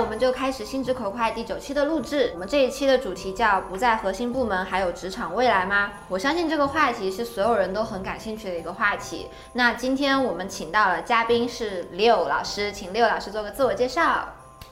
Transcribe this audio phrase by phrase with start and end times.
[0.00, 2.30] 我们就开始心直口快第九期的录制。
[2.34, 9.26] 我们这一期的主题叫“不在核心部门，还有职场未来吗？”我相信这个话题是所有人都很感兴趣的一个话题。
[9.54, 14.28] 那今天我们请到了嘉宾是六老师，请六老师做个自我介绍。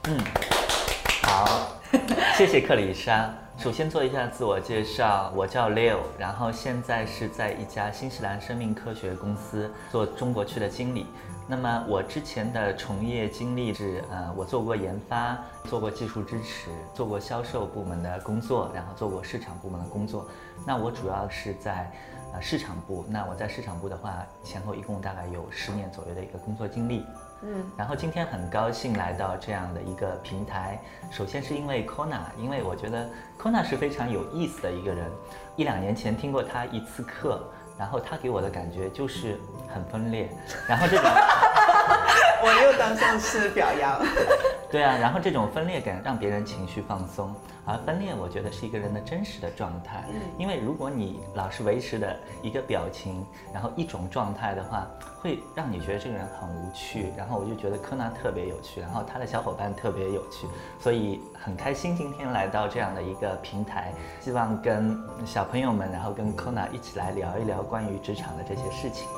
[0.08, 0.16] 嗯，
[1.22, 1.72] 好，
[2.36, 3.45] 谢谢克里莎。
[3.58, 11.06] 首先做一下自我介绍，我叫 Leo，然后现在是在一家新西兰生命科学公司做中国区的经理。
[11.48, 20.28] 那么我之前的从业经历是，呃，我做过研发，做过技术支持，做过销售部门的工作，然后做过市场部门的工作。
[20.66, 21.90] 那我主要是在，
[22.34, 23.06] 呃，市场部。
[23.08, 27.06] 那我在市场部的话，前后一共大概有十年左右的一个工作经历。
[27.42, 30.80] 嗯，然后今天很高兴来到这样的一个平台。
[31.10, 33.08] 首先是因为 Kona，因为我觉得
[33.40, 35.10] Kona 是非常有意思的一个人。
[35.56, 37.42] 一两年前听过他一次课。
[37.78, 39.38] 然后他给我的感觉就是
[39.68, 40.30] 很分裂，
[40.66, 41.04] 然后这种，
[42.42, 44.00] 我又当上是表扬，
[44.70, 50.04] 对啊，然后这种分裂感让别人情绪放松，而分裂我觉得是一个人的真实的状态，
[50.38, 54.86] 因为如果你老是维持的一个表情，然后一种状态的话。
[55.18, 60.46] 会让你觉得这个人很无趣，然后我就觉得柯南特别有趣，然后他的小伙伴特别有趣，
[60.78, 69.08] 所以很开心今天来到这样的一个平台，希望跟小朋友们，然后跟柯南一起来聊一聊关于职场的这些事情。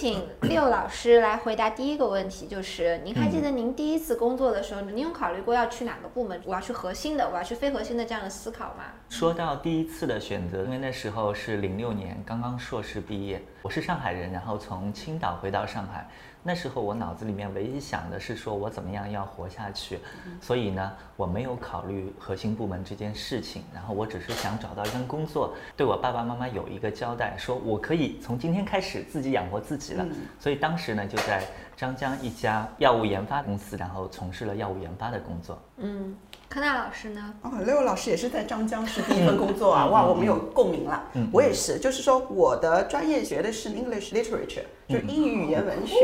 [0.00, 6.40] 请六老师来回答第一个问题，就是您还记得您第一次工作的时候，您有考虑过要去哪个部门？
[6.46, 8.84] 我要去核心的，我要去非核心的这样的思考吗？
[9.10, 16.08] 说到第一次的选择，因为那时候是零六年，刚刚硕士毕业，我是上海人，然后从青岛回到上海。
[16.42, 19.98] 那时候我脑子里面唯一想的是说我怎么样要活下去，
[20.40, 30.06] 所以呢，我没有考虑核心部门这件事情，然后我只是想找到一份工作，对我爸爸妈妈有一个交代，说我可以从今天开始自己养活自己了。
[30.38, 31.44] 所以当时呢，就在
[31.76, 35.58] 张江一家药物研发公司，然后从事了药物研发的工作。
[35.76, 36.16] 嗯。
[36.48, 37.32] 柯娜老师呢？
[37.42, 39.86] 哦，六老师也是在张江是第一份工作啊！
[39.86, 41.00] 哇，我们有共鸣了。
[41.32, 45.94] 我也是，就是说我的专业学的是 English Literature，就是英语语言文学。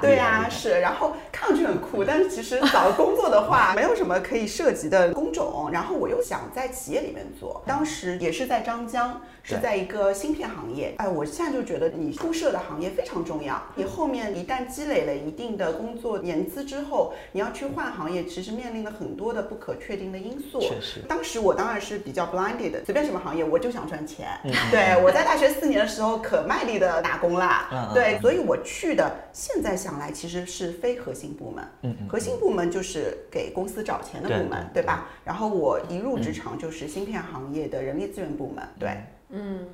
[0.00, 0.80] 对啊，是。
[0.80, 5.68] 然后看上去很酷，但是其实找工作的话，没有什么可以涉及的工种。
[5.72, 10.94] 然后我又想在企业里面做，当时也是在张江，是在一个芯片行业。
[10.98, 13.60] 哎，我现在就觉得你铺设的行业非常重要。
[13.74, 19.96] 你后面一旦积累了一定的工作年资之后，你要去换行业，其实面临了很多的不可确。
[19.96, 24.28] 定的因素，确实，当时我当然是比较 blinded 的，随便什么行业我就想赚钱。
[24.70, 31.64] 对我在大学四年的时候可卖力的打工啦，对，所以我去的现在想来其实是非核心部门。
[31.82, 35.08] 嗯核心部门就是给公司找钱的部门，对吧？
[35.24, 38.66] 然后我一入职场就是芯片行业的人力资源部门。
[38.78, 38.96] 对，
[39.30, 39.66] 嗯。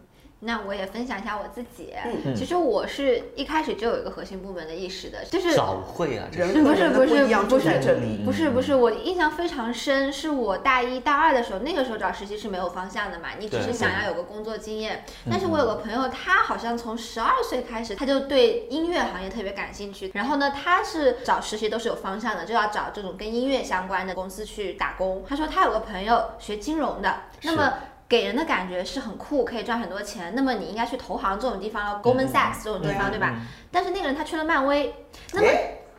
[0.44, 1.94] 那我也分享一下我自己。
[2.04, 15.04] 嗯其实我是一开始就有一个核心部门的意识的，就是早会啊，人不是不是不是这里，不是不是，我印象非常深，是我大一大二的时候，那个时候找实习是没有方向的嘛，你只是想要有个工作经验。
[15.30, 20.10] 但是我有个朋友，他好像从十二岁开始，他就对音乐行业特别感兴趣。
[20.14, 25.24] 然后呢，他是找实习都是有方向的，就要找这种跟音乐相关的公司去打工。
[25.28, 27.72] 他说他有个朋友学金融的，那么。
[28.12, 30.34] 给人的感觉是很酷，可以赚很多钱。
[30.36, 33.36] 那么你应该去投行这种地方，Goldman Sachs 这种地方，对吧？
[33.70, 34.94] 但是那个人他去了漫威，
[35.32, 35.48] 那么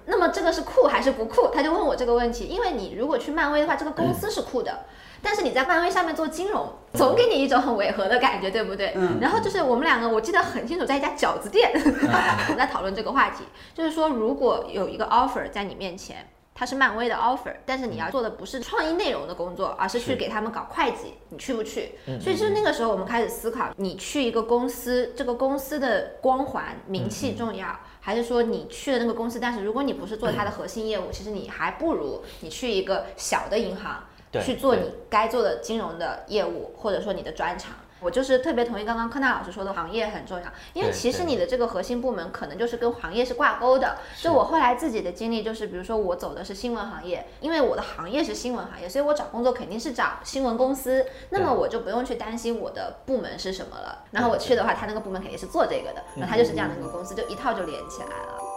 [0.06, 1.48] 那么这个是酷还是不酷？
[1.48, 2.46] 他就问我这个问题。
[2.46, 4.86] 因为你如果去漫威的话，这个公司是酷的，
[5.24, 8.94] 但是你在漫威上面做金融，总给你一种很违和的感觉，对不对？
[8.96, 9.18] 嗯。
[9.20, 13.44] 然后就是我们两个，我记得很清楚，在一家饺子店， 我们在讨论这个话题，
[13.74, 16.28] 就是说如果有一个 offer 在你面前。
[16.56, 21.96] 它是漫威的 offer，但是你要做的不是创意内容的工作，而是去给他们搞会计，你去不去？
[22.22, 34.04] 所以就是那个时候，我们开始思考，你去一个公司，这个公司的光环、名气重要，还是说你去了那个公司，但是如果你不是做它的核心业务，其实你还不如你去一个小的银行
[34.42, 37.74] 去做你该做的金融的业务，或者说你的专长。
[38.04, 43.98] 我就是特别同意刚刚柯娜老师说的，行业很重要，因为其实你的这个核心部门可能就是跟行业是挂钩的。
[44.22, 54.04] 就我后来自己的经历，就是比如说我走的是新闻行业，因为我的行业是新闻行业，所以我找工作肯定是找新闻公司，那么我就不用去担心我的部门是什么了。
[54.12, 58.53] 然后我去的话，他那个部门肯定是做这个的，那他就是这样的一个公司，就一套就连起来了。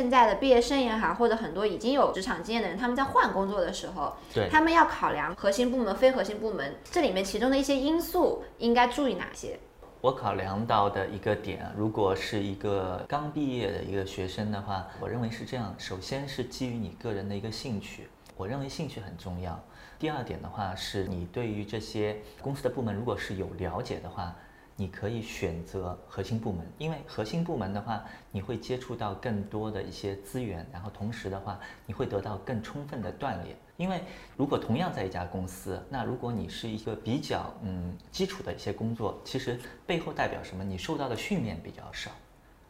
[0.00, 9.60] 现在的毕业生也好，或者很多已经有职场经验的人，他们在换工作的时候，对，他们要考量核心部门、非核心部门这里面其中的一些因素，应该注意哪些？
[10.00, 18.08] 我考量到的一个点，如果是一个刚毕业的一个学生的话，我认为是这样：首先是基于你个人的一个兴趣，
[18.38, 19.62] 我认为兴趣很重要。
[19.98, 24.34] 第二点的话，是你对于这些公司的部门，如果是有了解的话。
[24.80, 33.54] 你可以选择核心部门，因为核心部门的话，你会接触到更多的一些资源，然后同时的话，你会得到更充分的锻炼。
[33.76, 34.00] 因为
[34.38, 40.64] 如果同样在一家公司，那如果你是一个比较嗯基础的一些工作，其实背后代表什么？
[40.64, 42.10] 你受到的训练比较少。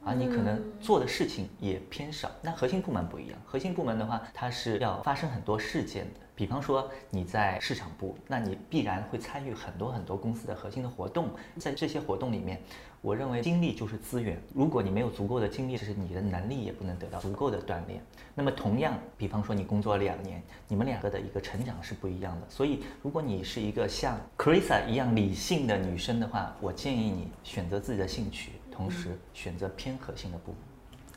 [0.03, 2.29] 而你可能做的事情也偏少。
[2.43, 6.21] 那核心部门不一样，核心部门的话，它是要发生很多事件的。
[6.41, 11.29] 比方说你在市场部，那你必然会参与很多很多公司的核心的活动。
[11.59, 12.59] 在这些活动里面，
[13.03, 14.41] 我认为精力就是资源。
[14.55, 18.03] 如果你没有足够的精力，其实你的能力也不能得到足够的锻炼。
[18.35, 22.47] 那么同样，比方说你工作两年，你们两个的一个成长是不一样的。
[22.49, 28.53] 所以，如果你是一个像 Chrisa 一样理性的女生的话，我建议你选择自己的兴趣。
[28.73, 30.61] 同时选择偏核心的部门。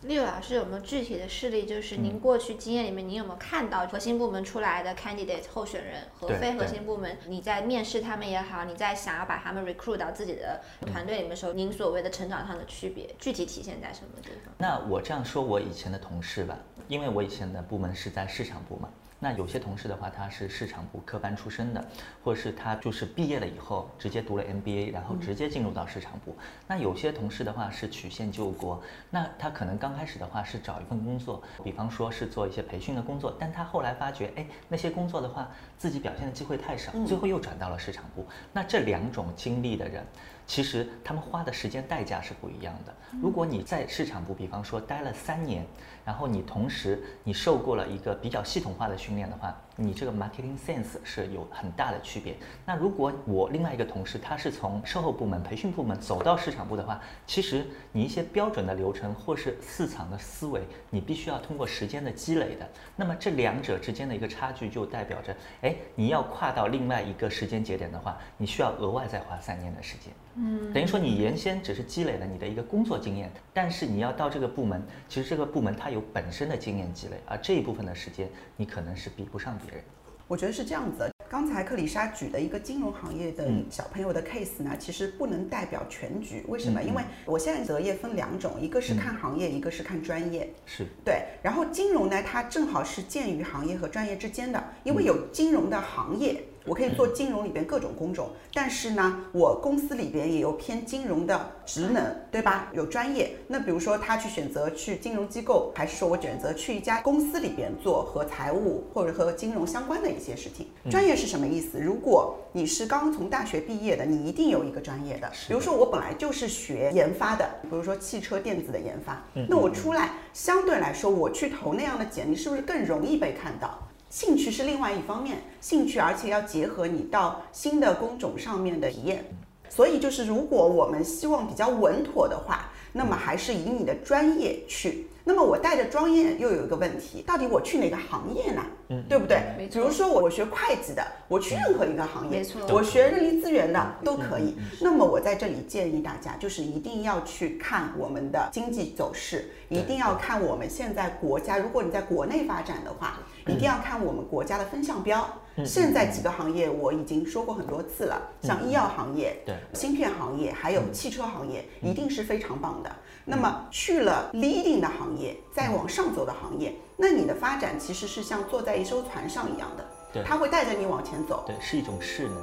[0.07, 1.65] 丽老师有没有具体的事例？
[1.65, 7.17] 就是您过去经验里面，您有没有看到核心部门出来的 candidate 候选人和非核心部门？
[7.27, 14.53] 你在面试他们也好，你在想要把他们 recruit 到自己的团队里面的时候，您所谓的成长上的区别，具体体现在什么地方？
[14.57, 16.57] 那我这样说，我以前的同事吧，
[16.87, 18.89] 因为我以前的部门是在市场部嘛。
[19.23, 21.81] 那有些同事的话，他是市场部科班出身的，
[22.21, 26.35] 或者是他就是毕业了以后直接读了 MBA，然后直接进入到市场部。
[26.67, 38.27] 那有些同事的话是曲线救国，那他可能刚开始的话是找一份工作，比方说是做一些培训的工作，但他后来发觉，哎，那些工作的话自己表现的机会太少，最后又转到了市场部。
[38.51, 40.05] 那这两种经历的人。
[40.45, 42.93] 其实他们花的时间代价是不一样的。
[43.21, 45.65] 如果你在市场部，比方说待了三年，
[46.05, 52.35] 然后你同时你受过了一个比较系统化的训练的话，你这个 marketing sense 是有很大的区别。
[52.65, 62.69] 那如果我另外一个同事他是从售后部门、培训部门走到市场部的话，其实你一些标准的流程或是市场的思维，你必须要通过时间的积累的。
[62.95, 70.13] 那么这两者之间的一个差距，就代表着，哎，你要跨到另外一个时间节点的话，你需要额外再花三年的时间。
[70.35, 78.27] 嗯，等于说你原先只是积累了你的一个工作经验，但是你要到这个部门，其实这个部门它有本身的经验积累，而这一部分的时间
[78.57, 79.83] 你可能是比不上别人。
[80.27, 81.07] 我觉得是这样子。
[81.29, 86.43] 刚才克里莎举的一个金融行业的小朋友的 case 呢，其实不能代表全局。
[86.47, 86.81] 为什么？
[86.81, 90.47] 因为我现在择业分两种，一个是看行业，一个是看专业。
[90.65, 91.23] 是对。
[91.41, 96.43] 然后金融呢，它正好是介于行业和专业之间的，因为有金融的行业。
[96.65, 102.69] 我可以做金融里边各种工种，但是呢，我公司里边也有偏金融的职能，对吧？
[102.73, 103.35] 有专业。
[103.47, 110.67] 那比如说他去选择去金融机构，还是说我选择去一家公司里边做和财务或者和金融相关的一些事情？
[110.89, 111.79] 专业是什么意思？
[111.79, 115.29] 如果你是刚从大学毕业的，你一定有一个专业的。
[115.47, 123.77] 比如说我本来就是学研发的，比如说汽车电子的研发，那我出来相对来说，我去投那样的简历，是不是更容易被看到？
[124.13, 129.25] 兴趣是另外一方面，兴趣而且要结合你到新的工种上面的体验，
[129.67, 135.07] 所以就是如果我们希望比较稳妥的话，那么还是以你的专业去。
[135.25, 138.61] 那么我带着专业又有一个问题，到底我去哪个行业呢？
[138.89, 139.41] 嗯，对不对？
[139.57, 144.57] 比如说我学会计的，我去任何一个行业，没错，我学人力资源的都可以。
[144.81, 155.25] 那么我在这里建议大家，就是一定要去看我们的经济走势，一定要看我们现在国家，如果你在国内发展的话，一定要看我们国家的分项标。
[155.65, 162.91] 现在几个行业我已经说过很多次了，像医药行业、对，芯片行业，还有汽车行业，一定是非常棒的。
[163.25, 172.35] 那么去了 leading 的行业，再往上走的行业，那你的发展其实是像坐在一艘船上一样的，对，它会带着你往前走，对，是一种势能。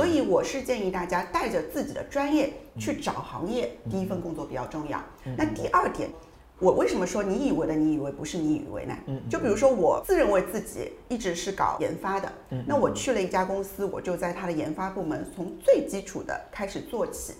[0.00, 4.98] 所以我是建议大家带着自己的专业去找行业，第一份工作比较重要。
[5.36, 6.08] 那第二点，
[6.58, 8.96] 我为什么说你以为的你以为不是你以为呢？
[9.28, 12.32] 就比如说我自认为自己一直是搞研发的，
[12.66, 17.34] 那我去了一家公司，我就在他的研发部门从最基础的开始做起。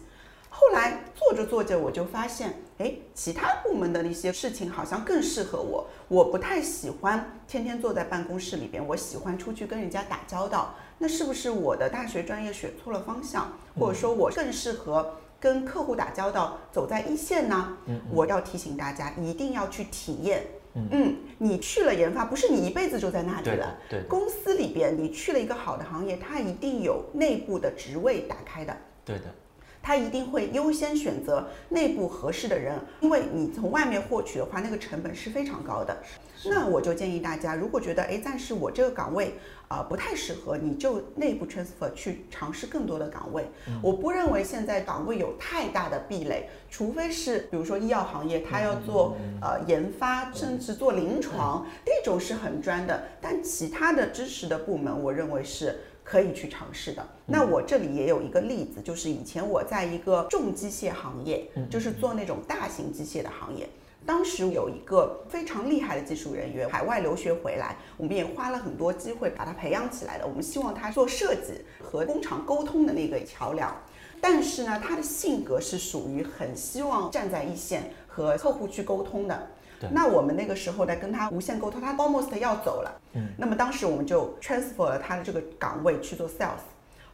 [0.50, 5.87] 后来做着做着，我就发现，哎，其他部门的一些事情好像更适合我。
[6.09, 10.75] 我不太喜欢天天坐在办公室里边，我喜欢出去跟人家打交道。
[10.99, 17.77] 那是不是我的大学专业选错了方向，或者说我更适合跟客户打交道，走在一线呢？
[17.87, 23.79] 嗯我要提醒大家，一定要去体验嗯，你去了研发，不是你一辈子就在那里了。
[23.89, 28.77] 对对公司里边你去了一个好的行业，它一定有内部的职位打开的。
[29.05, 29.25] 对的，
[29.82, 35.96] 他一定会优先选择内部合适的人，因为你从外面获取的话，那个成本是非常高的。
[36.44, 39.34] 那我就建议大家，如果觉得哎，暂时我这个岗位
[39.68, 43.46] 啊、不太适合，你就内部 transfer 去尝试更多的岗位。
[43.82, 53.02] 我不认为现在岗位有太大的壁垒，除非是比如说医药行业，他要做呃研发，甚至做临床，那种是很专的。
[53.20, 55.78] 但其他的知识的部门，我认为是。
[56.11, 57.07] 可以去尝试的。
[57.25, 63.69] 那我这里也有一个例子，就是以前我在一个重机械行业，就是做那种大型机械的行业。
[64.05, 70.26] 当时有一个非常厉害的技术人员，海外留学回来，我们也花了很多机会把他培养起来的。
[70.26, 73.73] 我们希望他做设计和工厂沟通的那个桥梁。
[74.21, 79.47] 但是呢，他的性格是属于很希望站在一线和客户去沟通的。
[79.90, 83.00] 那我们那个时候在，跟他无限沟通，他 almost 要走了。
[83.14, 86.60] 嗯，那么当时我们就 transfer 了他的这个岗位去做 sales。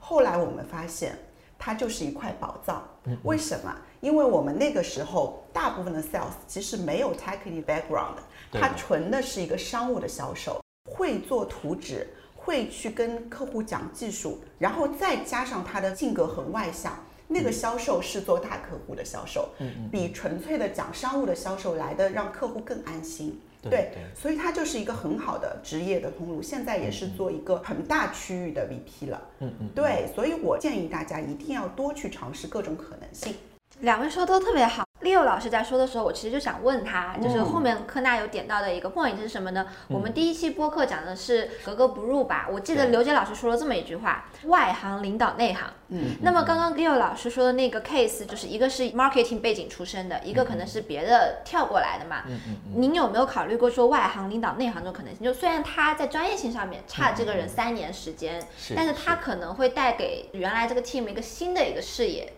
[0.00, 1.16] 后来我们发现，
[1.58, 2.82] 它就是一块宝藏。
[3.22, 3.74] 为什么？
[4.00, 8.16] 因为我们那个时候大部分的 sales 其实没有 technical background，
[8.50, 12.06] 对他纯的是一个商务的销售，会做图纸，
[12.36, 16.96] 会去跟客户讲技术，然后再加上他的性格很外向。
[17.28, 19.48] 那个销售是做大客户的销售，
[19.90, 23.40] 比纯粹的讲商务的销售来的让客户更安心。
[23.62, 29.20] 对对对所以它就是一个很好的职业的通路，现在也是做一个很大区域的 VP 了。
[29.40, 33.34] 嗯嗯，对，所以我建议大家一定要多去尝试各种可能性。
[33.80, 34.85] 两位说的都特别好。
[35.02, 39.66] Leo 老师在说的时候，我其实就想问他，就是后面科纳有点到的一个 point 是什么呢？
[39.88, 42.48] 我们第一期播客讲的是格格不入吧？
[42.50, 45.64] 我记得刘杰老师说了这么一句话：外行领导内行。
[45.88, 52.22] 嗯，那么刚刚 Leo 老师说的那个 case，就是一个是 marketing 背景出身的，一个可能是别的跳过来的嘛。
[52.26, 55.22] 嗯嗯您有没有考虑过说外行领导内行这种可能性？
[55.22, 62.32] 就虽然他在专业性上面差这个人三年时间，是但是他可能会带给原来这个 team 一个新的一个视野。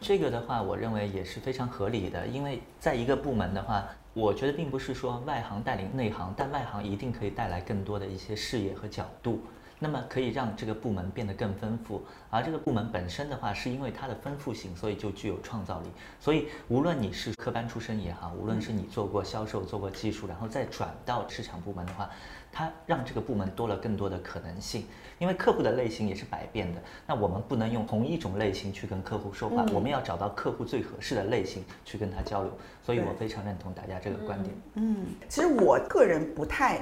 [0.00, 9.40] 这个的话，我认为也是非常合理的，因为在一个部门的话，我觉得并不是说外行带领内行，但外行一定可以带来更多的一些视野和角度，
[9.80, 12.00] 那么可以让这个部门变得更丰富。
[12.30, 15.88] 而这个部门本身的话，是因为它的丰富性，所以就具有创造力。
[16.20, 22.08] 所以无论你是科班出身也好，无论是你做过销售、做过技术，然后再转到市场部门的话，
[22.52, 24.84] 它让这个部门多了更多的可能性。
[25.18, 32.52] 因为客户的类型也是百变的，那我们不能用同一种类型去跟客户说话，我们要找到客户最合适的类型去跟他交流。
[32.82, 34.54] 所以我非常认同大家这个观点。
[34.74, 36.80] 嗯，其实我个人不太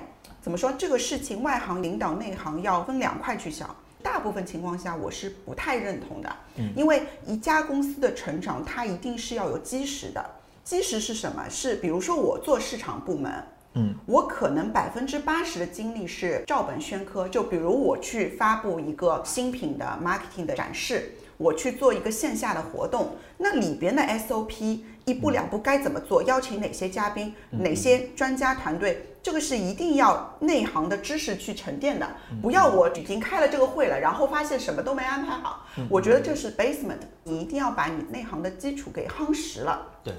[0.48, 3.68] 怎么说这个事情，外行领导内行要分两块去想。
[4.02, 10.24] 大部分情况下，我是不太认同的，嗯因为一家公司的成长，它一定是要有基石的。
[10.64, 11.46] 基石是什么？
[11.50, 13.30] 是比如说我做市场部门，
[13.74, 32.06] 嗯，我可能百分之八十的精力是照本宣科，就比如我去发布一个新品的 marketing 的展示，我去做一个线下的活动，那里边的 SOP 一步两步该怎么做，邀请哪些嘉宾，哪些专家团队，这个是一定要内行的知识去沉淀的，
[32.42, 39.86] 不要我已经开了这个会了，然后发现什么都没安排好，我觉得这是 basement，你一定要把你内行的基础给夯实了。
[40.04, 40.12] 对，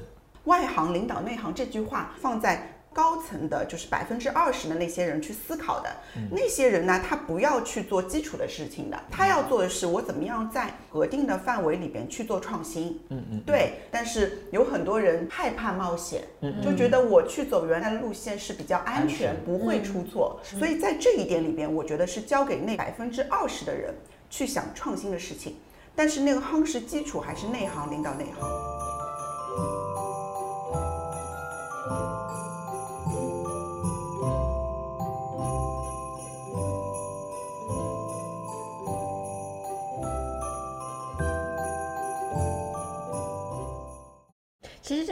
[0.46, 5.90] 外行领导内行这句话放在高层的，就是百分之二十的那些人去思考的。
[6.32, 13.00] 那些人呢，他不要去做基础的事情的，他要做的是我怎么样在核定的范围里边去做创新。
[13.10, 20.40] 嗯嗯，对，但是有很多人害怕冒险，嗯就觉得我去走原来的路线是比较安全不会出错。
[20.44, 23.94] 所以在这一点里边，我觉得是交给那百分之二十的人
[24.30, 25.56] 去想创新的事情，
[25.96, 28.50] 但是那个夯实基础还是内行领导内行。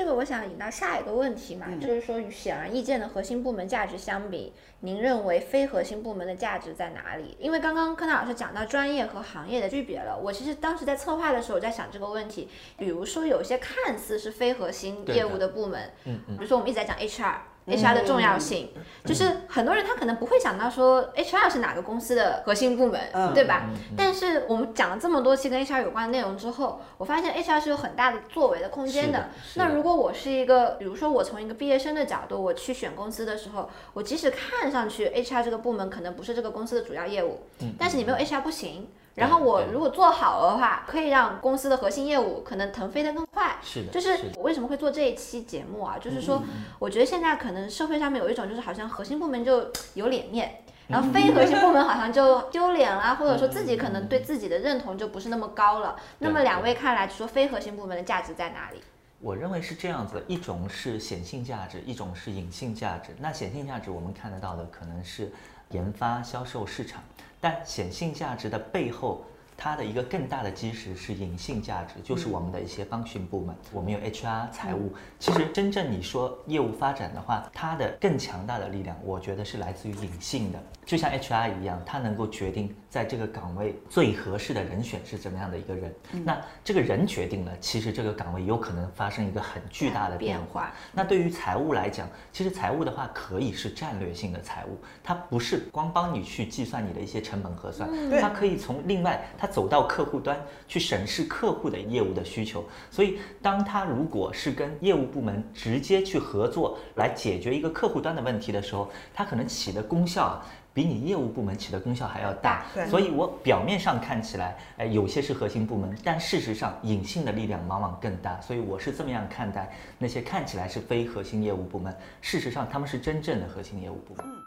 [0.08, 7.36] 个我想引到下一个问题嘛，就是说与显而易见的核心部门价值相比，您认为非核心部门的价值在哪里？
[7.40, 12.48] 因为刚刚柯南老师讲到专业和行业的区别了，我其实当时在策划的时候我在想这个问题，
[12.78, 17.36] 比如说有些看似是非核心业务的部门，嗯嗯比如说我们一直在讲 HR。
[17.68, 18.70] HR 的重要性，
[19.04, 23.34] 就是很多人他可能不会想到说 HR 是哪个公司的核心部门，嗯。
[23.34, 23.68] 对吧？
[23.96, 29.30] 但是我们讲了这么多期跟 HR 有关的内容之后，我发现 HR 是有很大的作为的空间的。
[29.56, 37.42] 那如果我是一个，比如说我从一个毕业生的角度，我去选公司的时候，我即使看上去 HR 这个部门可能不是这个公司的主要业务，
[37.78, 38.88] 但是你没有 HR 不行。
[39.18, 43.58] 然后我如果做好的话，可以让公司的核心业务可能腾飞得更快。
[43.64, 45.98] 是的，就是我为什么会做这一期节目啊？
[46.00, 46.44] 就是说，
[46.78, 50.62] 我觉得现在可能社会上面有一种，就是好像核心部门就有脸面。
[50.88, 55.98] 然后非核心部门好像就丢脸啦，或者说自己可能对自己的认同就不是那么高了。
[56.20, 58.82] 那么两位看来，说非核心部门的价值在哪里？
[59.20, 63.14] 我认为是这样子，一种是显性价值，一种是隐性价值。
[63.20, 65.30] 那显性价值我们看得到的可能是
[65.72, 67.04] 研发、销售、市场，
[67.40, 69.24] 但显性价值的背后。
[69.58, 74.94] 它的一个更大的基石是隐性价值，就是我们的一些帮训部门，我们有 HR 财务。
[75.18, 80.60] 其实真正你说业务发展的话，它的更强大的力量，我觉得是来自于隐性的。
[80.86, 85.94] 就像 HR 一样，它能够决定在这个岗位最合适的人选是怎么样的一个人。
[86.24, 90.72] 那这个人决定了，其实这个岗位有可能发生一个很巨大的变化。
[90.94, 97.90] 那对于财务来讲，其实财务的话可以是战略性的财务，它不是光帮你去计算你的一些成本核算，
[98.22, 99.47] 它可以从另外它。
[99.48, 112.66] 走到客户端去审视客户的业务的需求，所以当他如果是跟业务部门直接去合作来解决一个客户端的问题的时候，他可能起的功效啊比你业务部门起的功效还要大。
[112.90, 118.40] 所以我表面上看起来，哎，有些是核心部门，但事实上隐性的力量往往更大。
[118.42, 124.24] 所以我是这么样看待那些看起来是非核心业务部门，事实上他们是真正的核心业务部门。
[124.24, 124.47] 看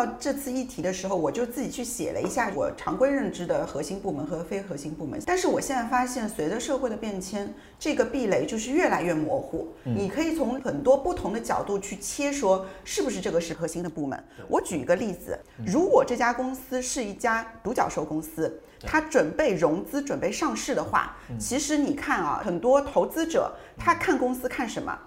[0.00, 5.20] 到这次议题的时候，我就自己去写了一下我常规认知的核心部门和非核心部门。
[5.26, 9.68] 但是我现在发现，随着社会的变迁，这个壁垒就是越来越模糊。
[9.84, 14.18] 你可以从很多不同的角度去切，说是不是这个是核心的部门。
[14.48, 24.98] 我举一个例子，如果这家公司是一家独角兽公司，它准备融资、准备上市的话，其实你看啊，很多投资者他看公司看什么？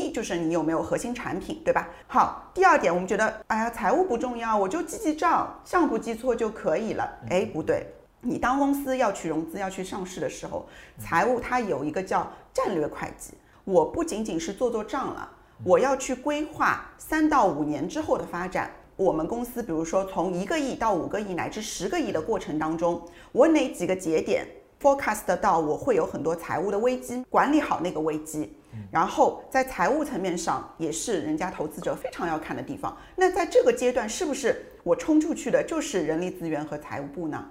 [0.00, 1.88] 一就是你有没有核心产品，对吧？
[2.06, 7.08] 好，第二点，我们觉得，哎呀，财务不重要，我就记记账，账不记错就可以了。
[7.28, 7.86] 哎，不对，
[8.20, 10.66] 你当公司要去融资、要去上市的时候，
[10.98, 15.28] 财务它有一个叫战略会计，我不仅仅是做做账了，
[15.64, 18.70] 我要去规划三到五年之后的发展。
[18.96, 24.46] 我们公司，比如说从一个亿到五个亿乃至十个亿的过程当中，我哪几个节点
[24.80, 28.54] forecast 到我会有很多财务的危机，管理好那个危机。
[28.90, 32.96] 然后在财务层面上，也是人家投资者非常要看的地方。
[33.16, 37.44] 那在这个阶段，是不是我冲出去的就是人力资源和财务部呢？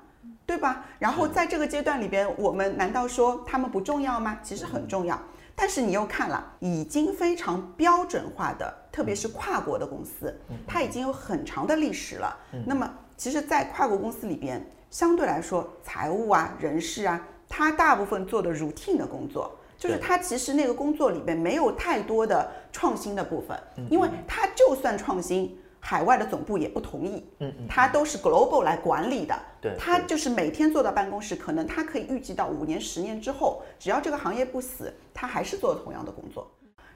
[0.46, 0.86] 对吧？
[1.00, 4.38] 然后在这个阶段里边，我们难道说他们不重要吗？
[4.44, 5.18] 其实很重要。
[5.56, 12.36] 但是你又看了，已经非常标准化的，特别是跨国的公司，它已经有很长的历史了。
[12.66, 19.58] 那么，其实，在跨国公司里边，相对来说，财务啊、人事啊，它大部分做的 routine 的工作。
[19.82, 36.48] 就是他其实那个工作里边没有太多的创新的部分，因为他就算创新，海外的总部也不同意，嗯嗯，他都是 global 来管理的，对，他就是每天坐到办公室，可能他可以预计到五年、十年之后，只要这个行业不死，他还是做同样的工作。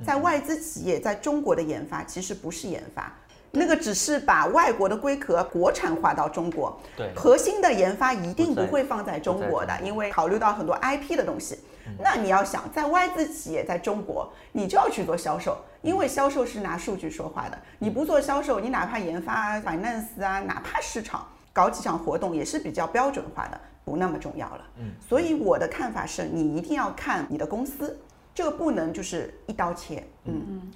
[0.05, 3.11] 在外资企业，在中国的研发其实不是研发，
[3.49, 11.57] 那个只是把外国的龟壳国产化到中国，对，核心的研发一定不会放在中国的，因为考虑到很多 IP 的东西。
[11.99, 17.57] 那你要想在外资企业在中国，你就要去做销售，因为销售是拿数据说话的。
[17.79, 24.61] 你不做销售，你哪怕研发、finance 啊，哪怕市场搞几场活动，也是比较标准化的，不那么重要了。
[24.79, 27.99] 嗯，所以我的看法是，你一定要看你的公司。
[28.33, 30.71] 这个不能就是一刀切，嗯嗯，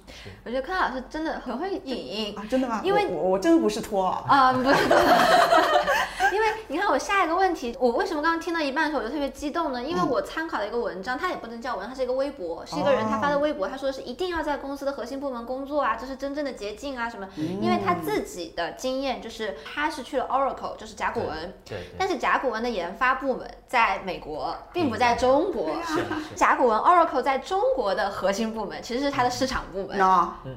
[0.46, 2.80] 我觉得柯老师真的很会引啊，真的吗？
[2.82, 4.74] 因为我我真的不是托啊，不是，
[6.32, 9.82] 因为你看我下一个问题，我为什么刚刚听到一半的时候我就特别激动呢？
[9.82, 17.28] 因为我参考了一个文章，它也不能叫文，它是一个微博，是一个人他发的微博，他说是一定要在公司的核心部门工作啊，这是真正的捷径啊什么？
[17.36, 25.76] 因为他自己的经验就是他是去了 Oracle，就是甲骨文，对，但是甲骨文的研发部门在美国，并不在中国，
[26.36, 27.40] 甲骨文 Oracle 在。
[27.40, 29.98] 中国的核心部门其实是它的市场部门，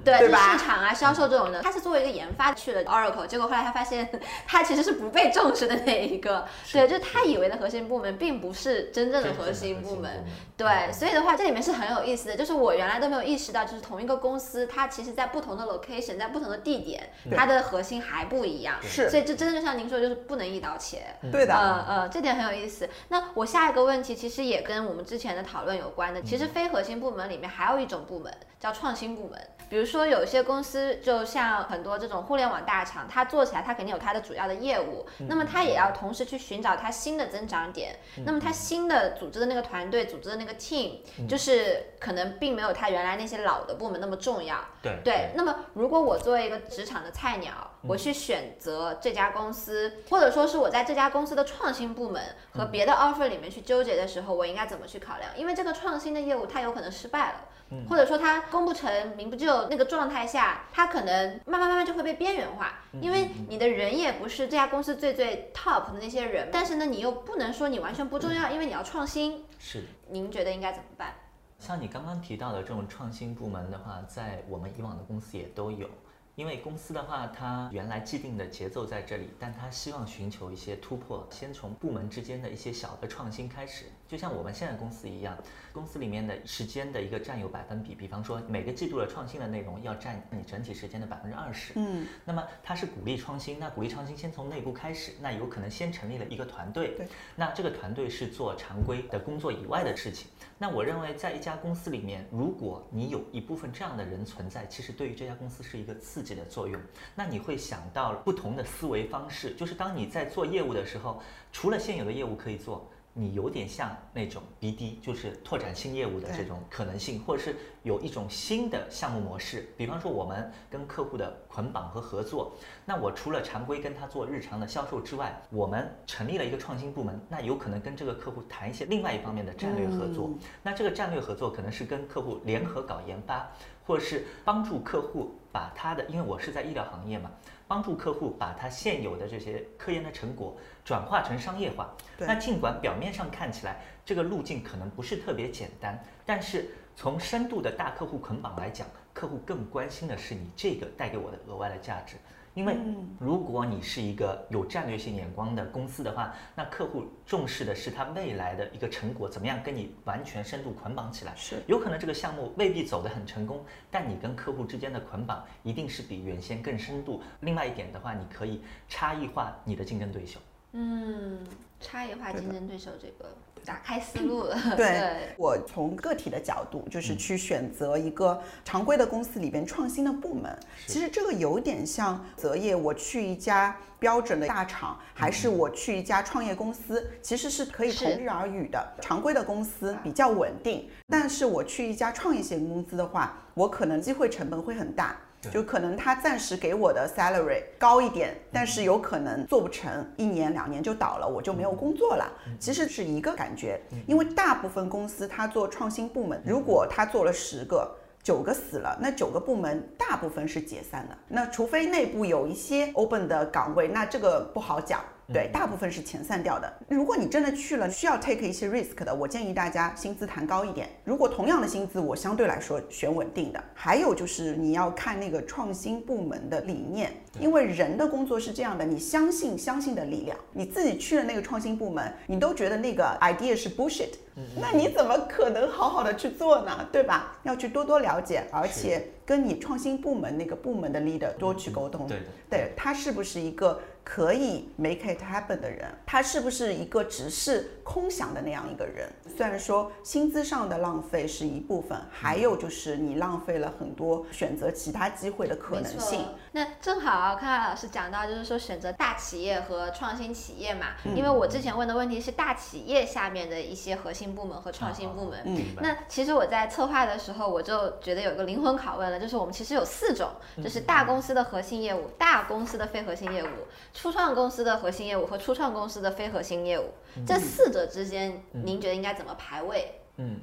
[0.04, 1.62] 对，是市场啊、销售这种的。
[1.62, 4.08] 他是作为一个研发去了 Oracle，结果后来他发现
[4.46, 6.46] 他其实是不被重视的那一个。
[6.72, 10.24] 对，就是他以为的核心部门，并不是真正的核心部门。
[10.56, 18.76] 对，所以的话，这里面是很有意思的，就是我原来都没有意识到，就是同一个公司，它其实在不同的 location，在不同的地点，它的核心还不一样。
[18.84, 21.02] 是，所以这真的就像您说，就是不能一刀切。
[21.32, 22.88] 对的，呃呃，这点很有意思。
[23.08, 29.40] 那我下一个问题其实也跟我们之前的讨论有关的，其实非核核心部门里面还有一种部门叫创新部门。
[29.74, 37.96] 比如说有些公司，就像很多这种互联网大厂，它做起来它肯定有它的主要的业务，那么它也要同时去寻找它新的增长点。
[38.24, 44.64] 那么它新的组织的那个团队、组织的那个 team，就是可能并没有它原来那些老的部门那么重要。
[44.84, 45.32] 对对。
[45.34, 55.30] 那么如果我作为一个职场的菜鸟，我去选择这家公司，或者说是我在这家公司的创新部门和别的 offer 里面去纠结的时候，我应该怎么去考量？
[55.38, 57.46] 因为这个创新的业务它有可能失败了。
[57.90, 69.44] 或者说它功不成名不就那个状态下，它可能慢慢慢慢就会被边缘化，因为你的人也不是这家公司最最 top 的那些人，但是呢，你又不能说你完全不重要，因为你要创新。
[69.58, 69.86] 是。
[70.08, 71.16] 您觉得应该怎么办？
[71.58, 75.90] 像你刚刚提到的这种创新部门的话，在我们以往的公司也都有。
[76.36, 83.86] 因为公司的话，它原来既定的节奏在这里，但它希望寻求一些突破，先从部门之间的一些小的创新开始。
[84.14, 85.36] 就像我们现在公司一样，
[85.72, 91.74] 公司里面的时间的一个占有百分比，比方说每个季度的创新的内容要占你整体时间的百分之二十。
[91.78, 96.90] 嗯，那么它是鼓励创新，那鼓励创新先从内部开始，那有可能先成立了一个团队。
[96.90, 100.28] 对，那这个团队是做常规的工作以外的事情。
[100.60, 106.80] 那我认为，在一家公司里面，如果你有一部分这样的人存在，其实对于这家公司是一个刺激的作用。
[107.16, 111.20] 那你会想到不同的思维方式，就是当你在做业务的时候，
[111.52, 112.88] 除了现有的业务可以做。
[113.16, 119.72] 你有点像那种 BD，就是拓展新业务的这种可能性，或者是有一种新的项目模式。
[119.78, 130.32] 比方说，我们跟客户的捆绑和合作，那我除了常规跟他做日常的销售之外，我们成立了一个创新部门，那有可能跟这个客户谈一些另外一方面的战略合作。
[130.64, 133.48] 那这个战略合作可能是跟客户联合搞研发，
[133.86, 137.30] 或者是帮助客户把他的，因为我是在医疗行业嘛。
[137.66, 141.94] 帮助客户把他现有的这些科研的成果转化成商业化。
[142.18, 152.16] 那尽管表面上看起来这个路径可能不是特别简单，但是从深度的大客户捆绑来讲，客户更关心的是你这个带给我的额外的价值。
[152.54, 152.78] 因为
[153.18, 161.34] 如果你是一个有战略性眼光的公司的话，那客户重视的是他未来的一个成果怎么样跟你完全深度捆绑起来。
[161.36, 167.24] 是有可能这个项目未必走得很成功，但你跟客户之间的捆绑一定是比原先更深度。
[167.40, 170.40] 另外一点的话，你可以差异化你的竞争对手。
[170.74, 171.40] 嗯，
[171.80, 173.30] 差异化竞争对手这个。
[173.66, 174.58] 打开思路了。
[174.76, 180.54] 对我从个体的角度，就是去选择一个常规的公司里边创新的部门。
[180.86, 188.86] 其实这个有点像择业，我去一家标准的大厂，还是我去一家创业公司，其实是可以同日而语的。
[189.00, 195.16] 常规的公司比较稳定，但是我去一家创业型公司的话，我可能机会成本会很大。
[195.52, 202.32] 就可能他暂时给我的 salary 高一点，但是有可能做不成，一年两年就倒了，我就没有工作了。
[202.60, 207.90] 其实是一个感觉，因为大部分公司他做创新部门，如果他做了十个，
[208.22, 211.18] 九个死了，那九个部门大部分是解散的。
[211.28, 215.02] 那除非内部有一些 open 的岗位，那这个不好讲。
[215.32, 216.72] 对，大部分是遣散掉的。
[216.90, 220.90] 如果你真的去了，需要 take 一些 risk 的，我建议大家薪资谈高一点。
[221.04, 223.64] 如果同样的薪资，我相对来说选稳定的。
[223.74, 230.38] 还有就是你要看那个创新部门的理念，因为人的工作是这样的，你相信相信的力量。
[230.52, 234.12] 你自己去了那个创新部门，你都觉得那个 idea 是 bullshit，
[234.60, 236.88] 那你怎么可能好好的去做呢？
[236.92, 237.38] 对吧？
[237.44, 242.06] 要去多多了解，而且跟你创新部门那个部门的 leader 多去沟通。
[242.08, 243.80] 对的，对他是不是一个？
[244.04, 249.10] 可以 make it happen 的人，他是不是一个只是空想的那样一个人？
[249.36, 256.26] 虽然说薪资上的浪费是一部分，还有就是你浪费了很多选择其他机会的可能性。
[256.52, 260.88] 那正好康康老师讲到，就是说选择大企业和创新企业嘛。
[261.16, 265.42] 因为我之前问的问题是大企业下面的一些核心部门和创新部门。
[265.46, 265.62] 嗯。
[265.82, 270.30] 那其实我在策划的时候，我就觉得有个灵魂拷问了，就是我们其实有四种，
[270.62, 273.48] 就是大公司的核心业务、大公司的非核心业务。
[273.94, 276.90] 初创公司的核心业务和初创公司的非核心业务，
[277.26, 279.94] 这四者之间，您觉得应该怎么排位？
[280.18, 280.42] 嗯，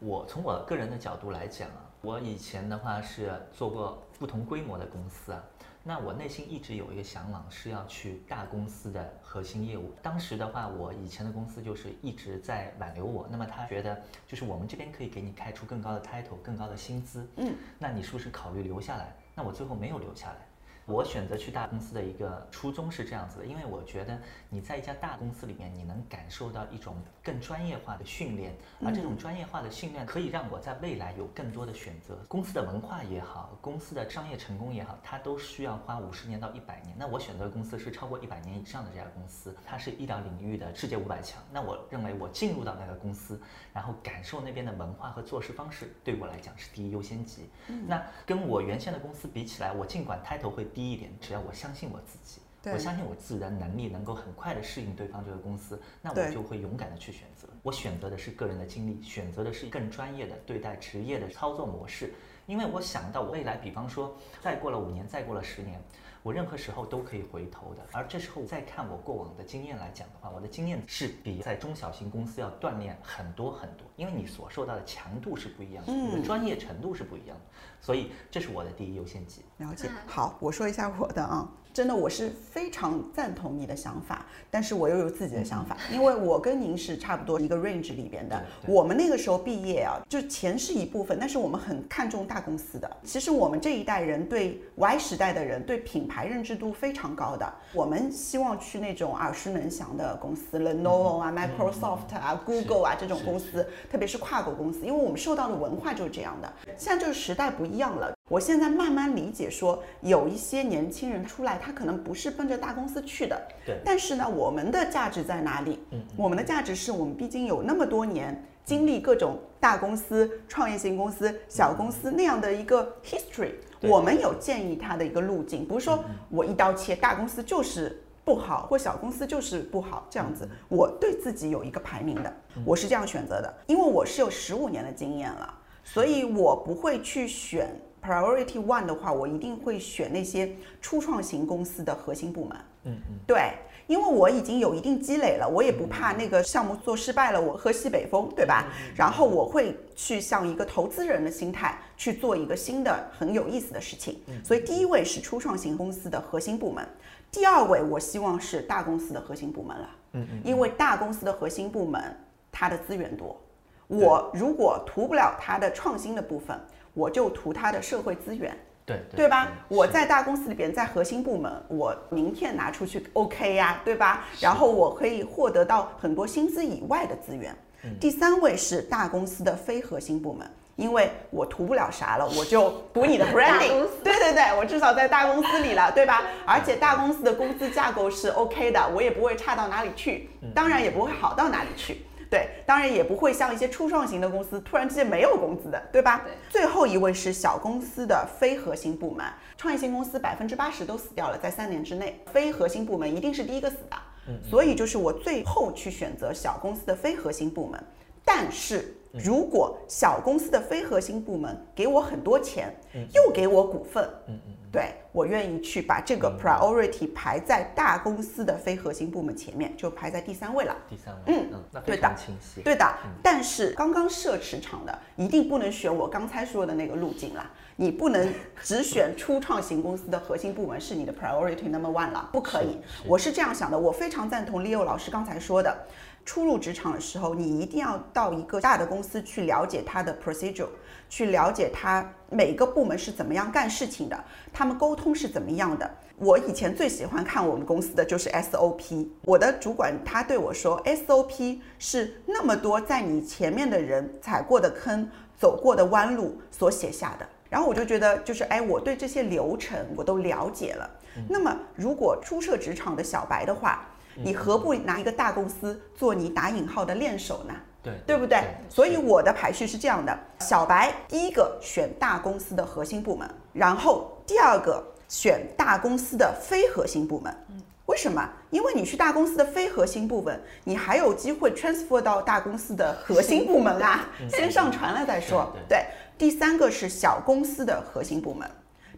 [0.00, 5.42] 我从我个人的角度来讲啊，我以前的话是做过不同规模的公司啊，
[5.84, 9.92] 那我内心一直有一个向往是要去大公司的核心业务。
[10.02, 19.14] 当时的话，我以前的公司就是一直在挽留我，那么他觉得就是我们这边可以给你开出更高的 title、更高的薪资，嗯，那你是不是考虑留下来？
[19.36, 20.36] 那我最后没有留下来。
[20.84, 24.18] 我选择去大公司的一个初衷是这样子的，因为我觉得
[24.48, 28.52] 你在一家大公司里面，你能感受到一种更专业化的训练，
[28.84, 32.18] 而这种专业化的训练可以让我在未来有更多的选择。
[32.28, 36.96] 公司的文化也好，公司的商业成功也好，它都需要花五十年到一百年。
[36.98, 41.40] 那我选择的公司是超过一百年以上的这家公司，它是医疗领域的世界五百强。
[41.52, 43.40] 那我认为我进入到那个公司，
[43.72, 47.48] 然后感受那边的文化和做事方式，对我来讲是第一优先级。
[47.86, 52.40] 那跟我原先的公司比起来，我尽管 title 会低一点，只要我相信我自己，
[52.72, 57.48] 我相信我自己的能力能够很快的适应对方这个公司，那我就会勇敢的去选择。
[57.62, 62.12] 我选择的是个人的经历，选择的是更专业的对待职业的操作模式，
[62.46, 65.80] 因为我想到我未来，比方说再过了五年，再过了十年。
[66.22, 77.44] 我任何时候都可以回头的，而这时候再看我过往的经验来讲的话，我的经验是比在中小型公司要锻炼很多很多，因为你所受到的强度是不一样的，你的专业程度是不一样的，
[77.80, 79.44] 所以这是我的第一优先级。
[79.58, 81.50] 了解，好，我说一下我的啊。
[81.72, 88.38] 真的，我是非常赞同你的想法，但是我又有自己的想法，因为我跟您是差不多一个 range 里边的。
[88.66, 92.96] 我们那个时候毕业啊，就钱是一部分，但是我们很看重大公司的。
[93.04, 106.52] 其实我们这一代人对 Y 时代的人对品牌认知度非常高的，我们希望去那种耳熟能详的公司，Lenovo 啊、Microsoft 啊、Google 啊这种公司，特别是跨国公司，因为我们受到的文化就是这样的。
[106.76, 108.12] 现在就是时代不一样了。
[108.32, 113.38] 我现在慢慢理解，说有一些年轻人出来，他可能不是奔着大公司去的。
[113.66, 113.78] 对。
[113.84, 115.78] 但是呢，我们的价值在哪里？
[115.90, 116.02] 嗯。
[116.16, 123.50] 我们的价值是我们毕竟有那么多年经历各种大公司、创业型公司、小公司那样的一个 history，
[123.82, 130.48] 我们有建议他的一个路径，不是说我一刀切，大公司就是不好，或小公司就是不好这样子。
[130.70, 137.68] 我对自己有一个排名的，我是这样选择的，因为我是有十五年的经验了，所以我不会去选。
[138.02, 142.58] Priority one 的话，我一定会选那些初创型公司的核心部门。
[142.84, 143.52] 嗯嗯，对，
[143.86, 148.66] 因为我已经有一定积累了，我也不怕那个项目做失败了，我喝西北风，对吧？
[148.96, 154.20] 然后我会去像一个投资人的心态去做一个新的很有意思的事情。
[154.42, 156.84] 所以第一位是初创型公司的核心部门，
[157.30, 159.90] 第二位我希望是大公司的核心部门了。
[160.14, 162.02] 嗯嗯，因为大公司的核心部门
[162.50, 163.40] 它的资源多，
[163.86, 166.60] 我如果图不了它的创新的部分。
[166.94, 169.48] 我就图他的社会资源，对对吧？
[169.68, 174.24] 我在大公司里边，在核心部门，我名片拿出去 OK 呀，对吧？
[174.40, 177.56] 然后我可以获得到很多薪资以外的资源。
[177.98, 183.86] 第三位是大公司的非核心部门，因为我图不了啥了，我就补你的 branding。
[184.04, 186.22] 对对对，我至少在大公司里了，对吧？
[186.46, 192.02] 而且大公司的工资架构是 OK 的，我也不会差到哪里去，当然也不会好到哪里去。
[192.32, 196.22] 对，当然也不会像一些初创型的公司突然之间没有工资的，对吧？
[196.24, 196.32] 对。
[196.48, 199.26] 最后一位是小公司的非核心部门，
[199.58, 203.96] 创业型公司百分之八十都死掉了，在三年之内，非核心部门一定是第一个死的。
[204.28, 204.40] 嗯。
[204.42, 207.78] 所以就是我最后去选择小公司的非核心部门，
[208.24, 212.74] 但是如果小公司的非核心部门给我很多钱，
[213.12, 214.54] 又给我股份，嗯嗯。
[214.72, 220.74] 对我愿意去把这个 priority 排在大公司的非核心部门前面，就排在第三位了。
[220.88, 222.62] 第三位，嗯嗯，那非常清晰。
[222.62, 222.90] 对的，
[223.22, 227.50] 但是刚刚设职场的一定不能选我刚才说的那个路径了。
[227.76, 228.32] 你不能
[228.62, 232.78] 只选初创型公司的核心部门是你的 priority number one 了，不可以。
[233.06, 235.86] 我是这样想的，我非常赞同 Leo 老师刚才说的。
[236.24, 240.68] 初入职场的时候，你一定要到一个大的公司去了解它的 procedure，
[241.12, 245.94] 去了解它每个部门是怎么样干事情的，他们沟通是怎么样的。
[246.16, 255.06] 我以前最喜欢看我们公司的就是 SOP，我的主管他对我说，SOP 是那么多在你前面的人踩过的坑、
[255.38, 257.28] 走过的弯路所写下的。
[257.50, 260.90] 然后我就觉得，就是哎，我对这些流程我都了解了。
[261.28, 267.54] 那么如果初涉职场的小白的话，你何不拿一个大公司做你打引号的练手呢？
[267.82, 268.42] 对，对不对？
[268.68, 277.34] 所以我的排序是这样的：小白第一个选大公司的核心部门，然后第二个选大公司的非核心部门。
[277.50, 278.28] 嗯，为什么？
[278.50, 285.52] 因为你去大公司的非核心部门，你还有机会 transfer 到大公司的核心部门啊，先上传了再说。
[285.68, 285.84] 对，
[286.16, 288.48] 第三个是小公司的核心部门，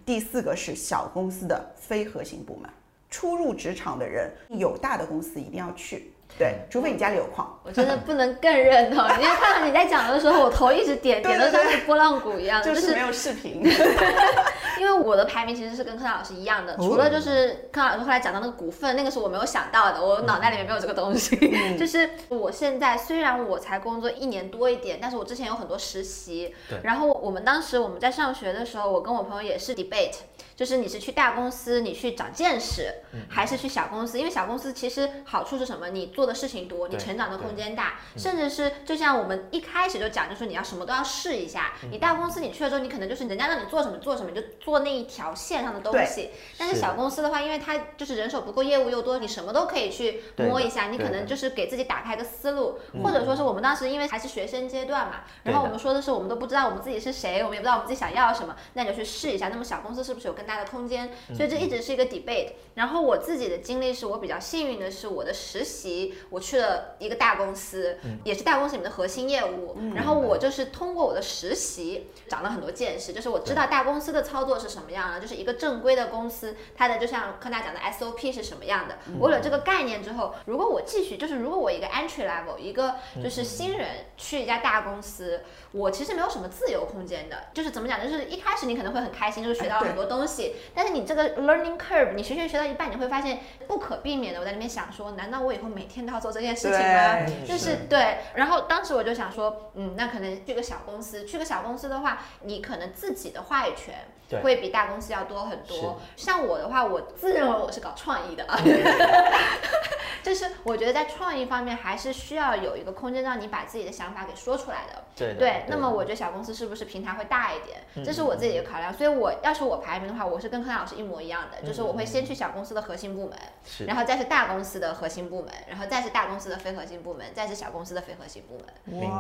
[0.05, 2.71] 第四个是小公司的非核心部门。
[3.09, 7.59] 初入职场的人，有大的公司一定要去，对，除非你家里有矿。
[7.63, 13.63] 我真的不能更认同， 因为看到你在讲的时候，我头一直点，点的像是波浪鼓一样，就是没有视频。
[14.79, 21.37] 因为我的排名其实是跟柯老师一样的，除了就是柯老师后来讲到那个股份，那个是我没有想到的，我脑袋里面没有这个东西。
[21.79, 26.55] 就是我现在虽然我才工作一年多一点，但是我之前有很多实习。
[26.69, 26.79] 对。
[26.83, 30.17] 然后我们当时我们在上学的时候，我跟我朋友也是 debate。
[30.57, 32.89] 就是你是去大公司，你去长见识，
[33.29, 34.21] 还是去小公司？
[34.21, 35.89] 因为小公司其实好处是什么？
[35.89, 41.73] 你做的事情多，你成长的空间大，甚至是就像我们一开始就讲，就是你要什么都要试一下。
[41.91, 46.31] 你大公司你去了之后，你可能就是人家让你做什么做什么，你就做那一条线上的东西。
[46.59, 50.89] 但是小公司的话，因为它就是人手不够，业务又多，你什么都可以去摸一下。
[50.89, 59.49] 你可能就是给自己打开个思路，或者说是我们当时因为还是学生阶段嘛，然后我们说的是我们都不知道我们自己是谁，我们也不知道我们自己想要什么，那你就去试一下。
[59.49, 61.11] 那么小公司是不是有更大的空间？
[61.35, 62.53] 所以这一直是一个 debate。
[62.75, 69.77] 然后我自己的经历是我比较幸运的是，我的实习我去了一个大公司，也是大公司里面的核心业务。
[69.95, 78.99] 然后我就是通过我的实习长了很多见识，就是我知道大公司的操作是什么样的，就是一个正规的公司，它的就像科大讲的 SOP 是什么样的。
[79.19, 87.37] 我有了这个概念之后，如果我继续，就是如果我一个 entry level，一个就是新人去一家大公司，我其实没有什么自由空间的。
[87.53, 94.41] 就是怎么讲，就是一开始你可能会很开心，就是学到了很多东西，但是你这个 learning curve，你学学学到一半，你会发现不可避免的。
[94.41, 97.27] 我在那边想说，难道我以后每天做这件事情吗？
[97.47, 98.19] 就是对。
[98.35, 103.95] 然后当时我就想说，嗯，那可能去个小公司，去个小公司的话，你可能自己的话语权
[104.43, 106.01] 会比大公司要多很多。
[106.17, 108.59] 像我的话，我自认为我是搞创意的啊，
[110.23, 115.05] 就是我觉得在创意方面还是需要有一个空间让你把自己的想法给说出来的。
[115.15, 115.65] 对对。
[115.69, 118.05] 那么我觉得小公司是不是平台会大一点？
[118.05, 118.93] 这是我自己的考量。
[118.93, 123.39] 所以我要是我排名的话，我是跟柯南老师一模一样的，就是我会先去小公司的核心部门，
[123.87, 128.67] 然后再是大公司的核心部门，然后再是大公司的非核心部门，再是小公司的非核心部门。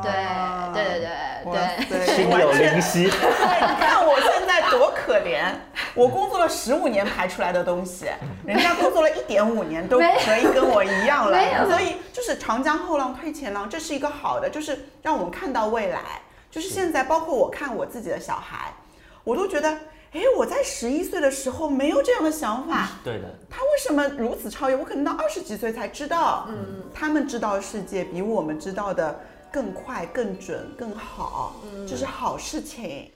[0.03, 0.11] 对
[0.73, 1.09] 对对
[1.45, 3.05] 对对，心有灵犀。
[3.11, 5.53] 你看我现在多可怜，
[5.95, 8.07] 我工作了十五年排出来的东西，
[8.47, 11.69] 人家工作了一点五年都可以跟我一样了。
[11.69, 16.01] 所以就是长江后浪推前浪，这是一个好的，就是让我们看到未来。
[16.51, 18.73] 就是现在，包括我看我自己的小孩，
[19.25, 19.77] 我都觉得。
[20.15, 22.91] 哎，我在十一岁的时候没有这样的想法。
[23.03, 23.25] 对的。
[23.51, 24.77] 他为什么如此超越？
[24.77, 26.47] 我可能到二十几岁才知道。
[26.49, 26.85] 嗯。
[26.95, 29.21] 他们知道世界比我们知道的
[29.53, 31.57] 更快、更准、更好。
[31.65, 31.85] 嗯。
[31.85, 33.11] 这是好事情。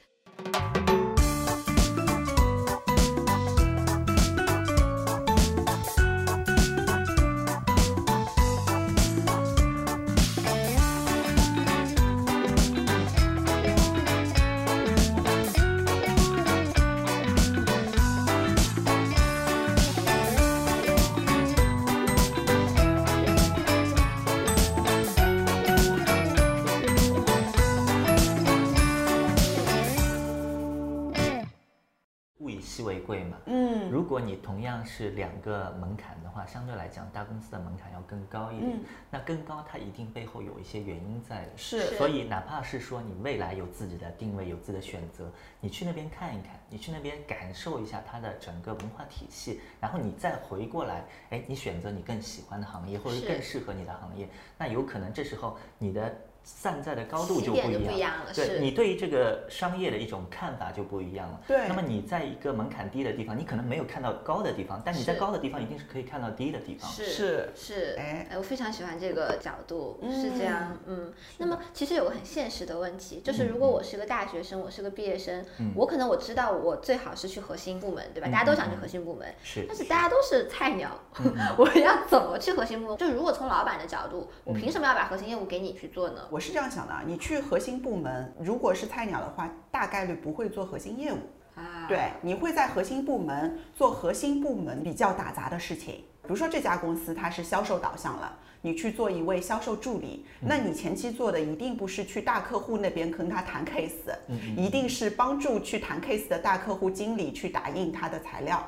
[34.09, 38.81] 果你同样是两个门槛的话，相对来讲，大公司的门槛要更高一点。
[39.11, 41.53] 那更高，它一定背后有一些原因在的。
[41.57, 41.97] 是。
[41.97, 56.17] 所以哪怕是说你未来有自己的定位，有自己的选择，你去那边看一看，你去那边感受一下它的整个文化体系，然后你再回过来，哎，你选择你更喜欢的行业或者更适合你的行业，那有可能这时候你的。
[56.49, 61.41] 散在的高度就不一样了，对你对于这个商业的一种看法就不一样了。
[61.47, 66.91] 对，那么你在一个门槛低的地方，你可能没有看到高的地方，但你在高的地方一定是可以看到低的地方。
[66.91, 71.13] 是是，哎，我非常喜欢这个角度，是这样，嗯。
[71.37, 78.29] 那么其实有个很现实的问题，就是如果我是个大学生，我是个毕业生，我可能我知道我最好是去核心部门，对吧？
[78.33, 80.99] 大家都想去核心部门，是，但是大家都是菜鸟，
[81.59, 82.97] 我要怎么去核心部门？
[82.97, 86.23] 就如果从老板的角度，我凭什么要把核心业务给你去做呢？
[86.39, 87.19] 我是这样想的，你。
[87.19, 91.19] 去核心部门，如果是菜鸟的话，大概率不会做核心业务。
[91.57, 95.97] 啊，对，你会在核心部门做核心部门比较打杂的事情。
[96.23, 98.39] 比如说这家公司它是销售导向了。
[98.61, 104.13] 你去做一位销售助理，那你前期做的一定不是去大客户那边跟他谈 case，
[104.57, 108.61] 一定是帮助去谈 case 的大客户经理去打印他的材料，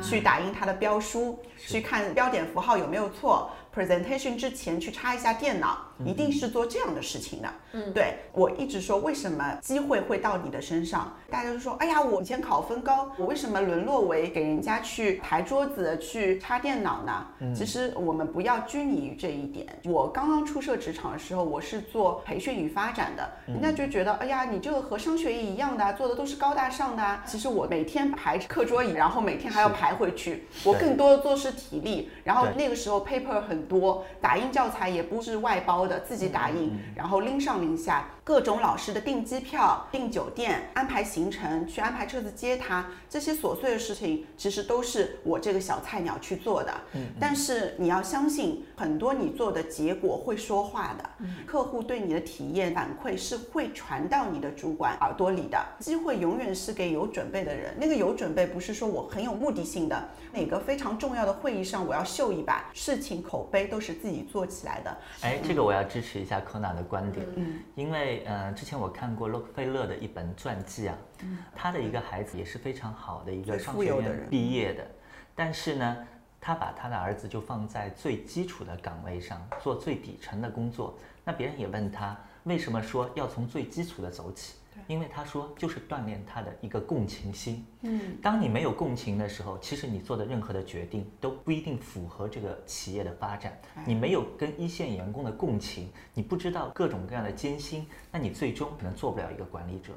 [0.00, 7.48] 去打印他的标书，去看标点符号有没有错，presentation 之前去插一下电脑，一定是做这样的事情的。
[7.72, 17.26] 嗯，对我一直说为什么机会会到你的身上，大家都说，哎呀，我以前考分高，我为什么沦落为给人家去抬桌子、去插电脑呢？
[17.54, 19.32] 其实我们不要拘泥于这。
[19.32, 27.20] 一点，我刚刚出社职场的时候，我是做培训与发展的，人家就觉得，哎呀，你这个和商学院一样的，做的都是高大上的。
[27.24, 32.10] 其实我每天排课桌椅，然后每天还要排回去，我更多的做是体力。
[32.24, 38.08] 然后那个时候 paper 很很多，打印教材也不是外包的，自己打印，然后拎上拎下。
[38.24, 46.72] 各种老师的订机票、订酒店、安排行程、去安排车子接他，这些琐碎的事情，其实都是我这个小菜鸟去做的。
[46.92, 51.10] 嗯，但是你要相信，很多你做的结果会说话的。
[51.18, 55.58] 嗯，客户对你的体验反馈是会传到你的主管耳朵里的。
[55.80, 57.74] 机会永远是给有准备的人。
[57.76, 64.96] 那个有准备不是说我很有目的性的，哪个非常重要的会议上我要秀一把，事情口碑都是自己做起来的。
[65.22, 67.26] 哎，这个我要支持一下科纳的观点。
[67.36, 68.24] 嗯，因为。
[68.24, 70.96] 呃，之前我看过洛克菲勒的一本传记啊，
[71.54, 74.86] 他的一个孩子也是非常好的一个商学院毕业的，
[75.34, 75.96] 但是呢，
[76.40, 80.96] 他把他的儿子就放在最基础的岗位上做最底层的工作。
[81.24, 84.54] 那别人也问他，为什么说要从最基础的走起？
[84.86, 87.64] 因为他说就是锻炼他的一个共情心。
[87.82, 93.58] 嗯，当你没有共情的时候，其实你做的任何的决定都不一定符合这个企业的发展。
[93.84, 99.92] 你没有跟一线员工的共情，你不知道各种各样的艰辛，那你最终可能做不了一个管理者。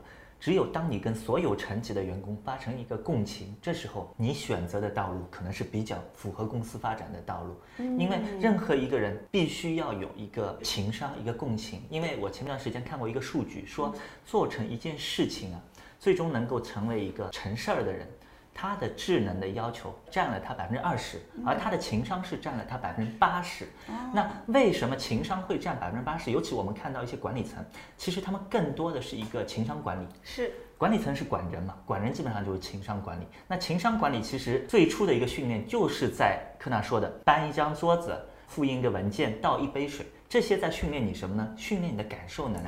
[0.46, 7.56] 只有当你跟所有层级的员工发生一个共情，这时候你选择的道路可能是比较符合公司发展的道路。
[7.98, 11.82] 因为任何一个人必须要有一个情商，一个共情。
[11.90, 13.92] 因为我前段时间看过一个数据，说
[14.24, 15.60] 做成一件事情啊，
[16.00, 18.08] 最终能够成为一个成事儿的人。
[18.58, 23.68] 他的智能的要求占了他百分之二十，而他的情商是占了他百分之八十。
[24.14, 26.32] 那为什么情商会占百分之八十？
[26.32, 27.64] 尤其我们看到一些管理层，
[27.98, 30.08] 其实他们更多的是一个情商管理。
[30.24, 31.76] 是管理层是管人嘛？
[31.86, 33.28] 管人基本上就是情商管理。
[33.46, 40.06] 那情商管理其实最初的一个训练就是在科纳说的搬一张桌子、复印一个文件、倒一杯水。
[40.36, 41.48] 这些在训练你什么呢？
[41.56, 42.68] 训练你的感受能力。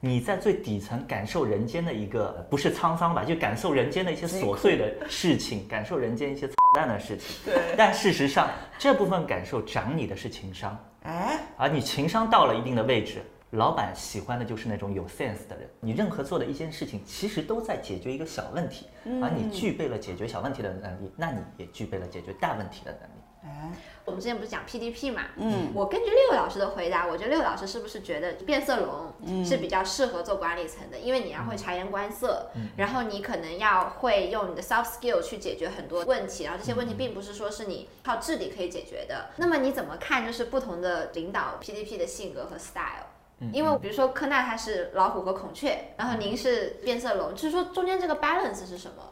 [0.00, 7.34] 你在最底层感受人间的一个不是沧桑吧，就感受人间的一些琐碎的事情，感受人间一些操蛋的事情。
[7.46, 7.74] 对。
[7.74, 10.78] 但事实上，这部分感受长你的是情商。
[11.04, 11.38] 哎。
[11.56, 15.66] 而你情商到了一定的位置，老板喜欢的就是那种有 sense 的人。
[15.80, 18.88] 你任何做的一件事情，其实都在解决一个小问题，
[19.22, 23.22] 而你具备了解决小问题的能力，那你也具备了解决大问题的能力。
[23.46, 23.70] 哎，
[24.04, 25.22] 我们之前不是讲 PDP 嘛？
[25.36, 30.98] 嗯，我根据六老师的回答，我觉得六老师是不是觉得变色龙是比较适合做管理层的？
[30.98, 39.30] 因为你要会察言观色，然后你可能要会用你的 soft skill 去解决很多问题，然后这些问题并不是说是你靠智力可以解决的。
[39.36, 40.26] 那么你怎么看？
[40.26, 43.06] 就是不同的领导 PDP 的性格和 style？
[43.52, 49.02] 因为比如说科纳他是老虎和孔雀，然后您是变色龙，就是说中间这个 balance 是什么？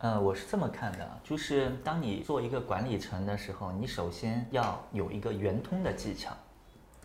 [0.00, 6.32] 呃，我是这么看的，就是当你做一个管理层的时候，你首先要有一个圆通的技巧。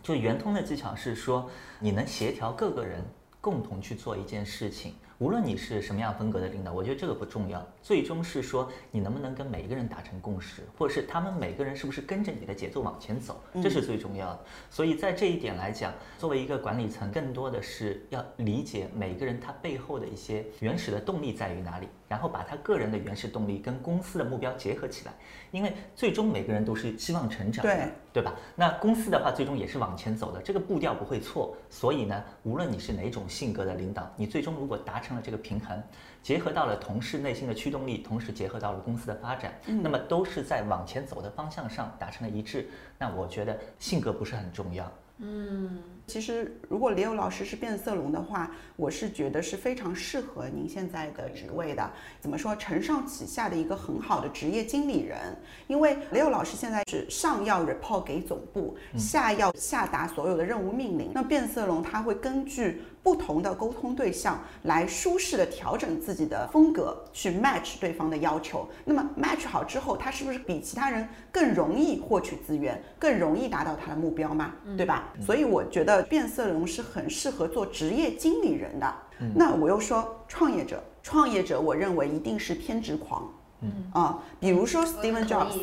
[0.03, 3.03] 就圆通的技巧是说，你能协调各个人
[3.41, 4.93] 共同去做一件事情。
[5.17, 14.39] 无论你是什么样风格的领导，我觉得这个不重要，最终是说你能不能跟每一个人达成共识，或者是他们每个人是不是跟着你的节奏往前走，这是最重要的。
[14.69, 25.11] 所以在这一点来讲，作为一个管理层，更多的是要理解每个人他背后的一些原始的动力在于哪里，然后把他个人的原始动力跟公司的目标结合起来，
[25.49, 28.35] 因为最终每个人都是希望成长，对对吧？
[28.55, 31.57] 那公司的话，最终也是往前走的，这个步调不会错。
[31.71, 35.81] 所以呢，无论你是哪种性格的领导，你最终如果达成了这个平衡，
[36.21, 42.69] 结合到了同事内心的驱动力，同时结合到了公司的发展，那么都是在往前走的方向上达成了一致。
[42.99, 44.85] 那我觉得性格不是很重要。
[45.19, 51.91] 嗯，其实如果李友老师是变色龙的话，我是觉得是非常适合您现在的职位的。
[52.19, 55.19] 怎么说，承上启下的一个很好的职业经理人。
[55.67, 61.11] 因为李友老师现在是上要 report 给总部，下要下达所有的任务命令。
[61.13, 62.81] 那变色龙他会根据。
[63.03, 68.65] 不同的沟通对象来舒适的调整自己的风格，去 match 对方的要求。
[68.85, 74.53] 那么 match 好之后，他是不是比其他人更容易获取资源，更容易达到他的目标嘛？
[74.77, 75.02] 对吧？
[75.21, 78.93] 所以我觉得变色龙是很适合做职业经理人的。
[79.35, 83.23] 那我又说创业者，创业者我认为一定是偏执狂。
[83.65, 85.53] 嗯啊，比如说 Steven Jobs，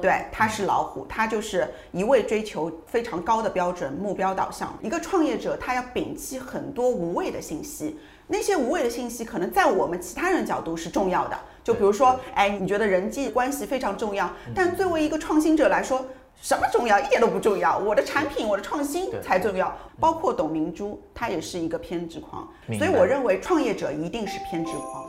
[0.00, 4.76] 对，他是老虎，他就是一味追求非常高的标准，目标导向。
[4.82, 11.38] 一个创业者，他要摒弃很多无谓的信息，那些无谓的信息可能在我们其他人角度是重要的。
[11.62, 16.04] 就比如说，哎，你觉得人际关系非常重要，但作为一个创新者来说，
[16.44, 17.00] 什么重要？
[17.00, 17.78] 一点都不重要。
[17.78, 19.74] 我的产品，我的创新才重要。
[19.98, 25.06] 包括董明珠，她也是一个偏执狂，所以我认为创业者一定是偏执狂。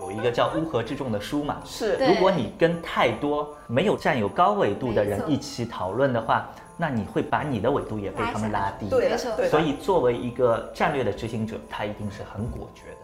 [0.00, 1.94] 有一个叫乌合之众的书嘛，是。
[1.94, 6.50] 如果你跟太多没有占有高维度的人一起讨论的话，
[6.80, 8.88] 那你会把你的纬度也被他们拉低。
[8.88, 9.14] 对，
[9.50, 12.99] 所以作为一个战略的执行者，他一定是很果决的。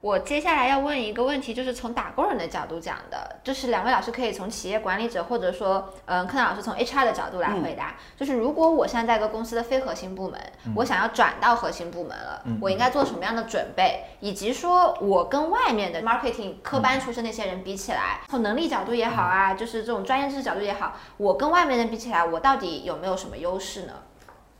[0.00, 7.96] 我接下来要问一个问题，就是从打工人的角度讲的，就是两位老师可以从企业管理者，或者说，嗯，柯南老师从 HR 的角度来回答。
[8.16, 10.40] 就是如果我现在在一个公司的非核心部门，
[10.74, 14.04] 我想要转到核心部门了，我应该做什么样的准备？
[14.20, 23.92] 以及说我跟外面的 marketing 科班出身那些人比起来，从能力角度也好啊，就是这种专业知识角度也好，我跟外面人比起来，我到底有没有什么优势呢？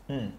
[0.09, 0.33] 嗯。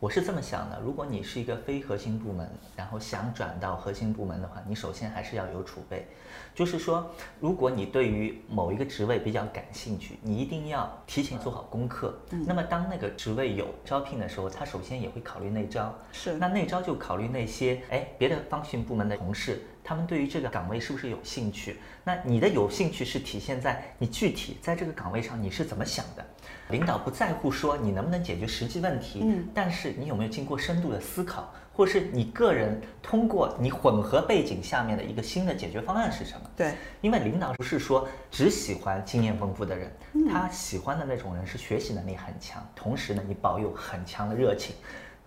[0.00, 6.08] 我是这么想的，如果你是一个非核心部门，然后想转到核心部门的话，你首先还是要有储备。
[6.54, 12.18] 就是说，如果你对于某一个职位比较感兴趣，你一定要提前做好功课。
[12.46, 15.94] 那么当那个职位有招聘的时候，他首先也会考虑内招。
[16.12, 16.32] 是。
[16.32, 21.78] 那内招就考虑那些哎别的方训部门的同事，他们对于这个岗位是不是有兴趣？
[22.04, 26.24] 那你的有兴趣是体现在你具体在这个岗位上你是怎么想的？
[26.70, 36.50] 领导不在乎说你能不能解决实际问题，嗯，但是你有没有经过深度的思考，或是你个人通过你混合背景下面的一个新的解决方案是什么？
[36.56, 39.92] 对，因为领导不是说只喜欢经验丰富的人，
[40.30, 44.74] 他喜欢的那种人是学习能力很强，同时呢，你保有很强的热情。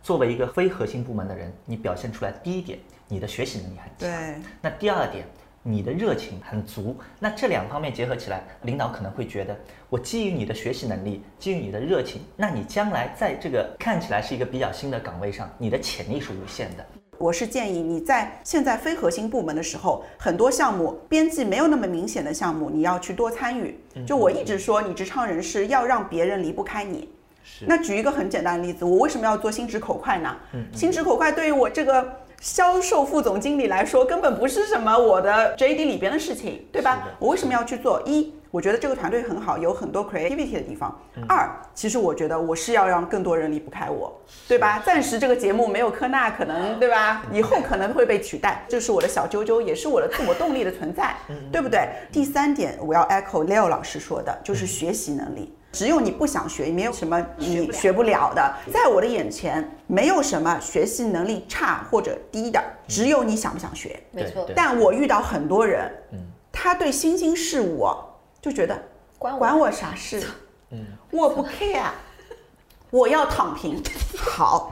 [0.01, 2.77] 作为一个非核心部门的人，你表现出来第一点，
[3.07, 4.09] 你的学习能力很强。
[4.09, 5.25] 对，那第二点。
[5.65, 9.57] 你的热情很足，那这两方面结合起来，领导可能会觉得，
[9.89, 16.85] 我基于你的学习能力，基于你的热情，那你将来在这个看起来是一个比较新的岗位上，你的潜力是无限的。
[17.17, 23.79] 我是建议你在现在非核心部门的时候，很多项目边际没有那么明显的项目，你要去多参与。
[24.05, 27.07] 就我一直说，你职场人士要让别人离不开你。
[27.41, 27.65] 是。
[27.65, 30.35] 那举一个很简单的例子，我为什么要做心直口快呢？
[30.51, 30.65] 嗯。
[30.73, 32.19] 心直口快对于我这个。
[32.43, 37.07] 销售副总经理来说，根本不是什么我的 JD 里边的事情，对吧？
[37.17, 38.01] 我为什么要去做？
[38.05, 40.93] 一，我觉得这个团队很好，有很多 creativity 的地方。
[41.25, 44.13] 二，其实我觉得我是要让更多人离不开我，
[44.45, 44.83] 对吧？
[44.85, 47.23] 暂时这个节目没有科纳，可能对吧？
[47.31, 51.15] 以后可能会被取代，这是我的小啾啾，也是我的自我动力的存在，
[51.49, 51.87] 对不对？
[52.11, 55.55] 第三点，我要 echo Leo 老师说的，就是学习能力。
[55.73, 58.53] 只有你不想学，没有什么你学不了的。
[58.71, 63.99] 在我的眼前，没有什么学习能力差或者低的，只有你想不想学。
[64.11, 64.47] 没错。
[64.55, 66.19] 但我遇到很多人，嗯，
[66.51, 67.89] 他对新兴事物
[68.39, 68.79] 就觉得
[69.17, 70.23] 关管我啥事？
[70.69, 71.87] 嗯，我不 care，
[72.91, 73.81] 我要躺平。
[74.15, 74.71] 好，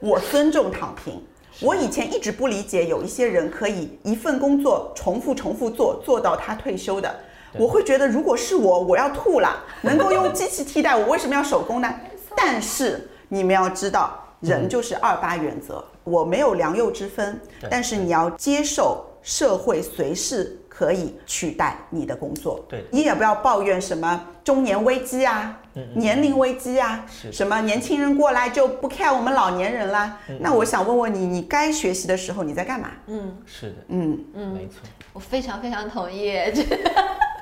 [0.00, 1.24] 我尊重躺平。
[1.60, 7.14] 我以前一直不理解，有一些人可以一份工作重复重复做，做到他退休的。
[7.58, 9.64] 我会觉得，如果是我，我要吐了。
[9.82, 11.92] 能够用机器替代，我为什么要手工呢？
[12.36, 17.40] 但是你们要知道，人就是二八原则，我没有良莠之分。
[17.70, 22.64] 但是你要接受社会随时可以取代你的工作。
[22.68, 25.60] 对，你也不要抱怨什么中年危机啊，
[25.94, 30.18] 年龄危机啊，什么年轻人过来就不 care 我们老年人啦。
[30.40, 32.88] 那我想问问你，你该学习的时候你在干嘛？
[33.08, 34.80] 嗯，是的，嗯嗯，没错，
[35.12, 36.32] 我非常非常同意。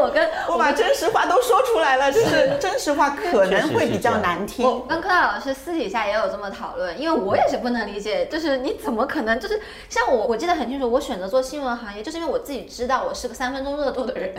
[0.00, 4.66] 我跟我把真实话都说出来了，就是 真实话可能会比较难听。
[4.66, 14.34] 我跟柯老师私底下也有这么讨论，因为我也是不能理解，就是你怎么可能就是像我，我记得很清楚，我选择做新闻行业，就是因为我自己知道我是个三分钟热度的人，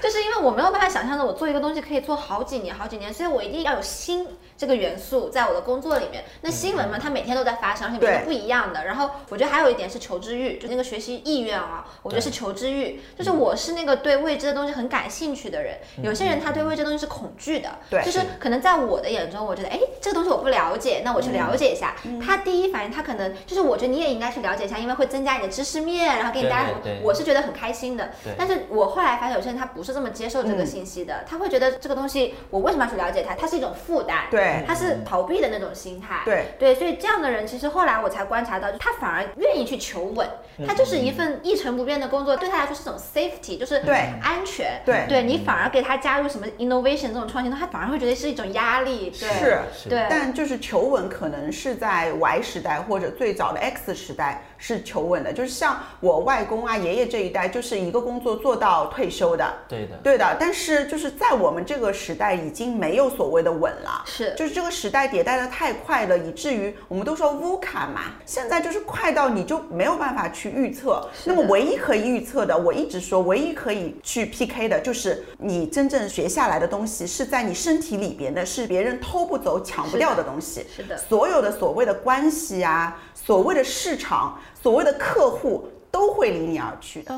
[0.00, 6.24] 就是 因为我没有办法想象的，我做一个东西可以做好几年好几年，所以我一定要有新这个元素在我的工作里面。
[6.42, 8.84] 那新闻嘛，它每天都在发生，而且每天不一样的。
[8.84, 13.92] 然后我觉得还有一点是求知欲，就那个学习意愿啊，我觉得是求知欲，就是我是那个。
[14.02, 18.20] 对未知的东西很感兴趣的人，有些人他对未知东西是恐惧的，对，就是。
[18.38, 21.94] 可能在我的眼中，我觉得，哎，这个东西我不了解，那我去了解一下。
[22.24, 28.10] 他第一反应，他可能就是，我觉得你也应该去了解一下，因为会增加你的知识面，然后给你带来什么，我是觉得很开心的。
[28.36, 33.34] 但是我后来发现，有些人他不是这么接受这个信息的，他会觉得这个东西我为什么要去了解它？
[33.34, 36.54] 它是一种负担，对，他是逃避的那种心态，对。
[36.58, 40.26] 对，所以这样的人，其实后来我才观察到，他反而愿意去求稳，
[40.66, 44.80] 他就是一份一成不变的工作，对他来说是种 safety，就是对安全。
[44.84, 49.12] 对，对你反而给他加入什么 innovation 这种创新，他反而会觉得是一种压力。
[49.12, 50.06] 是，对。
[50.08, 59.52] 但就是求稳，可能是在 Y 时代或者最早的 X 时代是求稳的，就是像我外公啊、爷爷这一代，就是一个工作做到退休的。
[59.68, 60.36] 对的，对的。
[60.38, 64.02] 但是就是在我们这个时代，已经没有所谓的稳了。
[64.06, 71.08] 是，就是这个时代迭代的太快了，以至于我们都说 VUCA 嘛，现在就是快到你就没有办法去预测。
[71.24, 74.62] 那么唯一可以预测的，我一直说唯一可以去 PK。
[74.68, 80.64] 的就是你真正学下来的东西是在你身体里边的，是别人偷不走、抢不掉的东西。
[80.74, 87.12] 是的，所有的所谓的关系啊，所谓的市场，所谓的客户，都会离你而去的。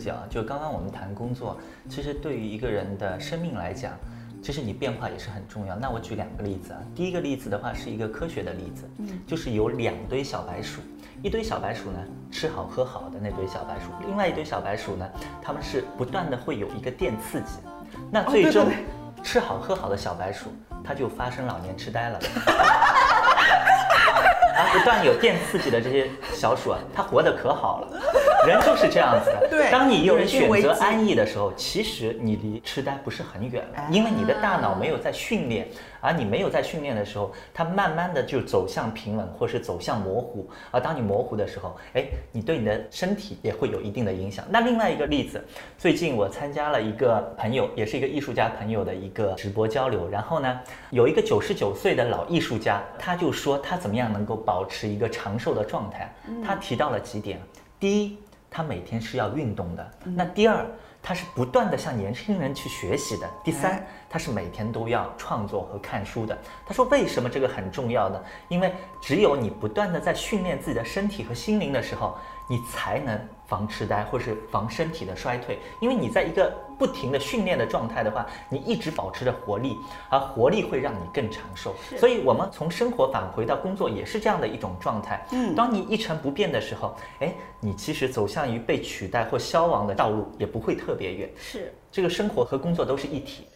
[0.00, 1.56] 角，就刚刚我们谈工作，
[1.88, 3.92] 其实对于一个人的生命来讲，
[4.42, 5.76] 其实你变化也是很重要。
[5.76, 10.80] 那我举两个例子啊，第一个例子的话是一个科学的例子，嗯，就是有两堆小白鼠，
[11.22, 11.98] 一堆小白鼠呢
[12.30, 15.06] 吃好喝好的那堆小白鼠，另外一堆小白鼠呢，
[15.42, 17.60] 它们是不断的会有一个电刺激，
[18.10, 18.66] 那最终
[19.22, 20.48] 吃好喝好的小白鼠，
[20.82, 22.18] 它就发生老年痴呆了。
[24.72, 28.00] 不断有电刺激的这些小鼠啊，它活得可好了。
[28.46, 29.48] 人就是这样子的。
[29.48, 35.68] 对，当你有人选择安逸的时候，其实你离痴呆不是很远了，因为你的大脑没有在训练。
[36.00, 40.48] 而你没有在训练的时候，它慢慢的就走向平稳，或是走向模糊。
[40.70, 44.44] 而当你模糊的时候，哎，你对你的身体也会有一定的影响。
[44.48, 45.44] 那另外一个例子，
[45.78, 50.08] 最近我参加了一个朋友，也是一个艺术家朋友的一个直播交流。
[50.08, 56.14] 然后呢，有一个九十九岁的老艺术家，他就说他怎么样能够保持一个长寿的状态。
[56.44, 57.40] 他提到了几点：
[57.78, 58.16] 第一，
[58.50, 60.66] 他每天是要运动的；那第二。
[61.02, 63.26] 他是不断的向年轻人去学习的。
[63.42, 66.36] 第三，他是每天都要创作和看书的。
[66.66, 68.22] 他说：“为什么这个很重要呢？
[68.48, 68.70] 因为
[69.00, 72.18] 只有你不断的在训练自己的身体和心灵的时候。”
[72.50, 79.76] 你才能防痴呆，或是防身体的衰退，因为你在一个不停的训练的状态的话，你一直保持着活力，
[80.08, 81.72] 而活力会让你更长寿。
[81.96, 85.24] 所以，我们从生活返回到工作也是这样的一种状态。
[85.30, 91.30] 嗯，当你一成不变的时候，哎，你其实走向于被取代或消亡的道路也不会特别远。
[91.36, 93.46] 是，这个生活和工作都是一体。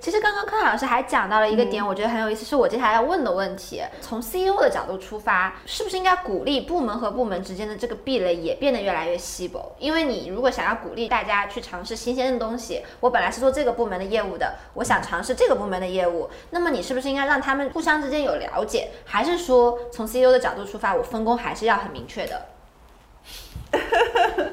[0.00, 3.82] 其实刚刚柯老师还讲到了一个点，我觉得很有意思，是我接下来要问的问题。
[4.00, 9.74] 从 CEO 的角度出发，是不是应该鼓励部门和部门之间的这个壁垒也变得越来越稀薄？
[9.78, 18.90] 因为你如果想要鼓励大家去尝试新鲜的东西，我本来是做这个部门的业务的，我想尝试这个部门的业务，那么你是不是应该让他们互相之间有了解？
[19.04, 22.46] 还是说从 CEO 的角度出发，我分工还是要很明确的？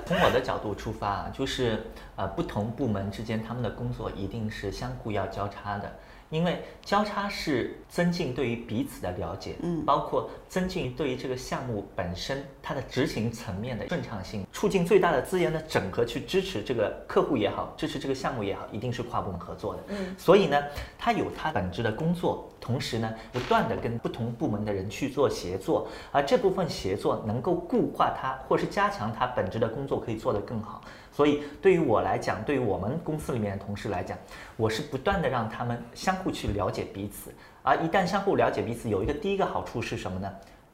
[0.05, 1.85] 从我的角度出发，就是
[2.15, 5.91] 呃，不同部门之间他们的工作一定是相互要交叉的。
[6.31, 20.59] 因为交叉是增进对于彼此的了解，嗯，包括增进对于这个项目本身它的执行层面的顺畅性，促进最大的资源的整合，去支持这个客户也好，支持这个项目也好，一定是跨部门合作的，嗯，所以呢，
[20.97, 30.81] 它有它本质的工作，同时呢，不断的跟不同部门的人去做协作，而这部分协作能够固化他，或是加强他本质的工作，可以做得更好。
[31.11, 34.17] 所以，对于我来讲，对于我们公司里面的同事来讲，
[34.57, 40.27] 我是不断的让他们相互去了解彼此，而一旦相互了解彼此，有一个第一个好处是什么呢？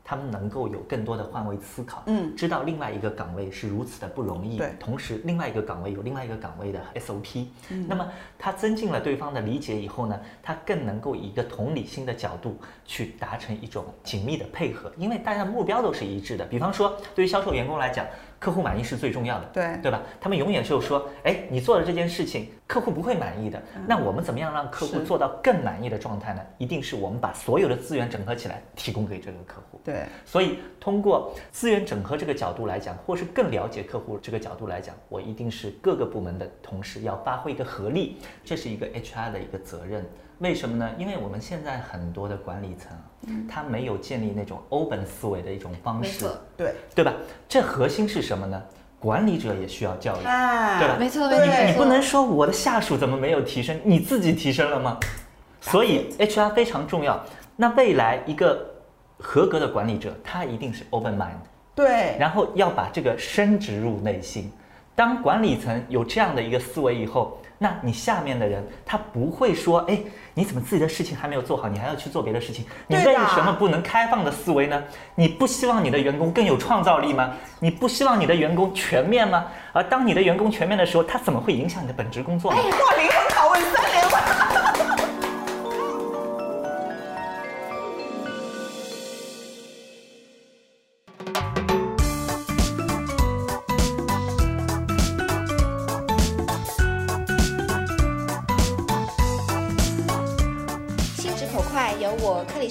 [0.03, 16.45] 他们能够有更多的换位思考，嗯，知道另外一个岗位是如此的不容易，对，同时另外一个岗位有另外一个岗位的 SOP，嗯，那么他增进了对方的理解以后呢，他更能够以一个同理心的角度去达成一种紧密的配合，因为大家目标都是一致的。
[16.45, 18.05] 比方说，对于销售员工来讲。
[18.41, 20.01] 客户满意是最重要的，对对吧？
[20.19, 23.61] 他们永远就说，哎，你做的这件事情，客户不会满意的。
[23.85, 26.41] 那我们怎么样让客户做到更满意的状态呢？
[26.57, 29.79] 一定是我们把所有的资源整合起来，提供给这个客户。
[29.83, 40.03] 对，所以通过资源整合这个角度来讲，或是更了解客户这个角度来讲，我一定是各个部门的同事要发挥一个合力，这是一个 HR 的一个责任。
[40.41, 40.89] 为什么呢？
[40.97, 46.25] 因为我们现在很多的管理层，他没有建立那种 open 思维的一种方式，
[46.57, 47.13] 对对吧？
[47.47, 48.59] 这核心是什么呢？
[48.99, 50.97] 管理者也需要教育，对吧？
[50.97, 51.45] 没错，没错。
[51.45, 54.97] 你你不能说我的下属怎么没有提升，你自己提升了吗？
[55.61, 57.23] 所以 HR 非常重要。
[57.55, 58.65] 那未来一个
[59.19, 61.37] 合格的管理者，他一定是 open mind，
[61.75, 64.51] 对，然后要把这个深植入内心。
[64.95, 67.37] 当管理层有这样的一个思维以后。
[67.63, 69.95] 那你下面的人，他不会说，哎，
[70.33, 72.65] 你怎么自己的事情还没有做好，你还要去做别的事情？
[72.87, 74.83] 你为什么不能开放的思维呢？
[75.13, 77.35] 你不希望你的员工更有创造力吗？
[77.59, 79.45] 你不希望你的员工全面吗？
[79.73, 82.57] 而当你的员工全面的时候，他怎么会影响你的本职工作呢？
[82.57, 84.40] 哇，灵魂拷问三连问。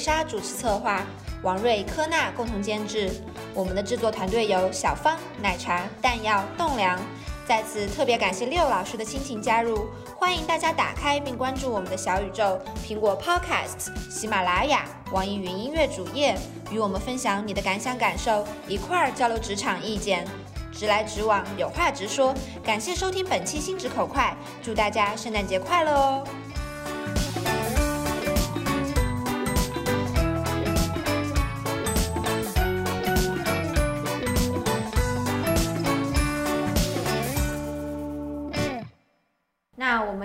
[0.00, 1.04] 莎主持策划，
[1.42, 3.10] 王瑞、科娜共同监制。
[3.52, 6.98] 我们的制作团队有小芳、奶茶、弹药、栋梁。
[7.46, 16.38] 在此特别感谢六老师的亲情加入，欢迎大家打开并关注我们的小宇宙、苹果 Podcast、喜马拉雅、网易云音乐主页，
[16.70, 20.24] 与我们分享你的感想感受，一块儿交流职场意见。
[20.72, 22.32] 直来直往，有话直说。
[22.64, 26.24] 感谢收听本期心直口快，祝大家圣诞节快乐哦！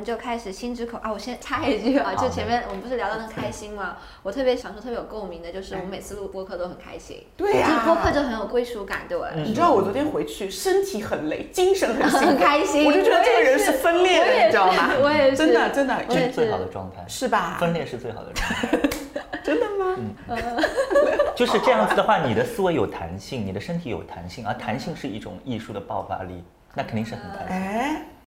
[0.05, 1.11] 就开始心直口啊！
[1.11, 3.97] 我先插一句啊，就前面我们不是聊到那开心吗？
[4.21, 7.25] 我特别享受、特别有共鸣的，就是我每次录播客都很开心。
[7.35, 9.41] 对呀，播客就很有归属感，对我来说。
[9.41, 14.91] 你知道我昨天回去身体很累，精神很很开心，我就觉得这个人是分裂的，你知道吗？
[15.01, 17.57] 我也是，真的真的，这是最好的状态，是吧？
[17.59, 18.79] 分裂是最好的状态，
[19.43, 19.95] 真的吗？
[20.29, 20.37] 嗯，
[21.35, 26.43] 就是这样子的话，你的思维有弹性，你的身体有弹性，而弹性是一种艺术的爆发力，
[26.73, 28.05] 那肯定是很开。